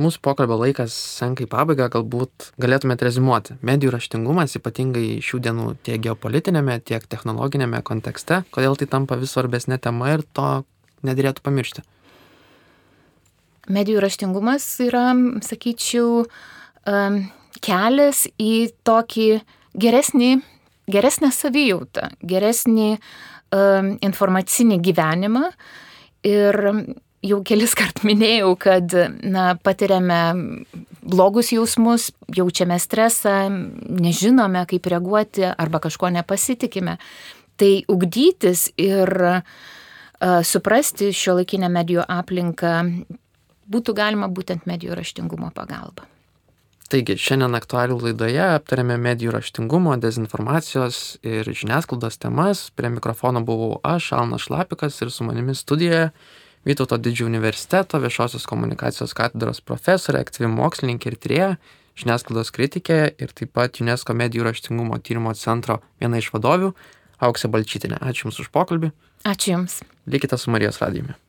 Mūsų 0.02 0.24
pokalbio 0.26 0.56
laikas 0.58 0.94
senka 1.20 1.44
į 1.46 1.48
pabaigą, 1.52 1.86
galbūt 1.94 2.48
galėtumėte 2.62 3.06
rezimuoti. 3.06 3.60
Medijų 3.62 3.92
raštingumas, 3.94 4.56
ypatingai 4.58 5.20
šių 5.22 5.40
dienų 5.46 5.66
tiek 5.86 6.02
geopolitinėme, 6.02 6.80
tiek 6.82 7.06
technologinėme 7.06 7.84
kontekste, 7.86 8.42
kodėl 8.56 8.74
tai 8.80 8.88
tampa 8.90 9.20
vis 9.22 9.36
svarbesnė 9.36 9.78
tema 9.84 10.16
ir 10.16 10.26
to 10.34 10.64
nedėlėtų 11.06 11.46
pamiršti. 11.46 11.86
Medijų 13.70 14.02
raštingumas 14.04 14.66
yra, 14.82 15.12
sakyčiau, 15.46 16.26
kelias 17.64 18.26
į 18.42 18.54
tokį 18.88 19.28
geresnį, 19.80 20.36
geresnę 20.92 21.32
savijautą, 21.34 22.10
geresnį 22.24 22.98
informacinį 24.04 24.80
gyvenimą. 24.82 25.50
Ir 26.26 26.60
jau 27.24 27.40
kelis 27.46 27.76
kart 27.78 28.04
minėjau, 28.08 28.54
kad 28.60 28.96
na, 29.22 29.54
patiriame 29.64 30.22
blogus 31.04 31.52
jausmus, 31.54 32.12
jaučiame 32.34 32.80
stresą, 32.82 33.48
nežinome, 33.84 34.66
kaip 34.70 34.90
reaguoti 34.92 35.48
arba 35.52 35.84
kažko 35.84 36.12
nepasitikime. 36.16 36.98
Tai 37.60 37.74
ugdytis 37.92 38.72
ir 38.82 39.12
uh, 39.14 39.44
suprasti 40.44 41.12
šio 41.14 41.38
laikinę 41.38 41.70
medijų 41.70 42.06
aplinką 42.10 42.74
būtų 43.70 43.96
galima 43.98 44.30
būtent 44.30 44.66
medijų 44.70 44.98
raštingumo 44.98 45.52
pagalba. 45.56 46.08
Taigi, 46.94 47.16
šiandien 47.18 47.58
aktualių 47.58 47.96
laidoje 48.04 48.44
aptarėme 48.54 49.00
medijų 49.02 49.34
raštingumo, 49.34 49.96
dezinformacijos 49.98 51.18
ir 51.26 51.48
žiniasklaidos 51.50 52.20
temas. 52.22 52.68
Prie 52.78 52.92
mikrofono 52.94 53.42
buvau 53.42 53.80
aš, 53.82 54.12
Alnas 54.14 54.46
Šlapikas 54.46 55.02
ir 55.02 55.10
su 55.10 55.26
manimi 55.26 55.56
studijoje 55.58 56.12
Vytauto 56.64 56.98
didžiojo 56.98 57.28
universiteto 57.28 58.00
viešosios 58.00 58.46
komunikacijos 58.48 59.12
katedros 59.18 59.60
profesorė, 59.60 60.22
aktyvi 60.24 60.48
mokslininkė 60.48 61.10
ir 61.12 61.18
trėja, 61.26 61.50
žiniasklaidos 62.00 62.54
kritikė 62.56 63.00
ir 63.20 63.34
taip 63.36 63.52
pat 63.58 63.82
UNESCO 63.84 64.16
medijų 64.16 64.48
raštingumo 64.48 65.02
tyrimo 65.04 65.36
centro 65.36 65.82
viena 66.00 66.24
iš 66.24 66.32
vadovių, 66.36 66.72
Auksė 67.24 67.52
Balčytinė. 67.52 68.00
Ačiū 68.00 68.30
Jums 68.30 68.40
už 68.46 68.50
pokalbį. 68.56 68.94
Ačiū 69.28 69.58
Jums. 69.58 69.82
Likite 70.08 70.40
su 70.40 70.56
Marijos 70.56 70.80
radijumi. 70.80 71.20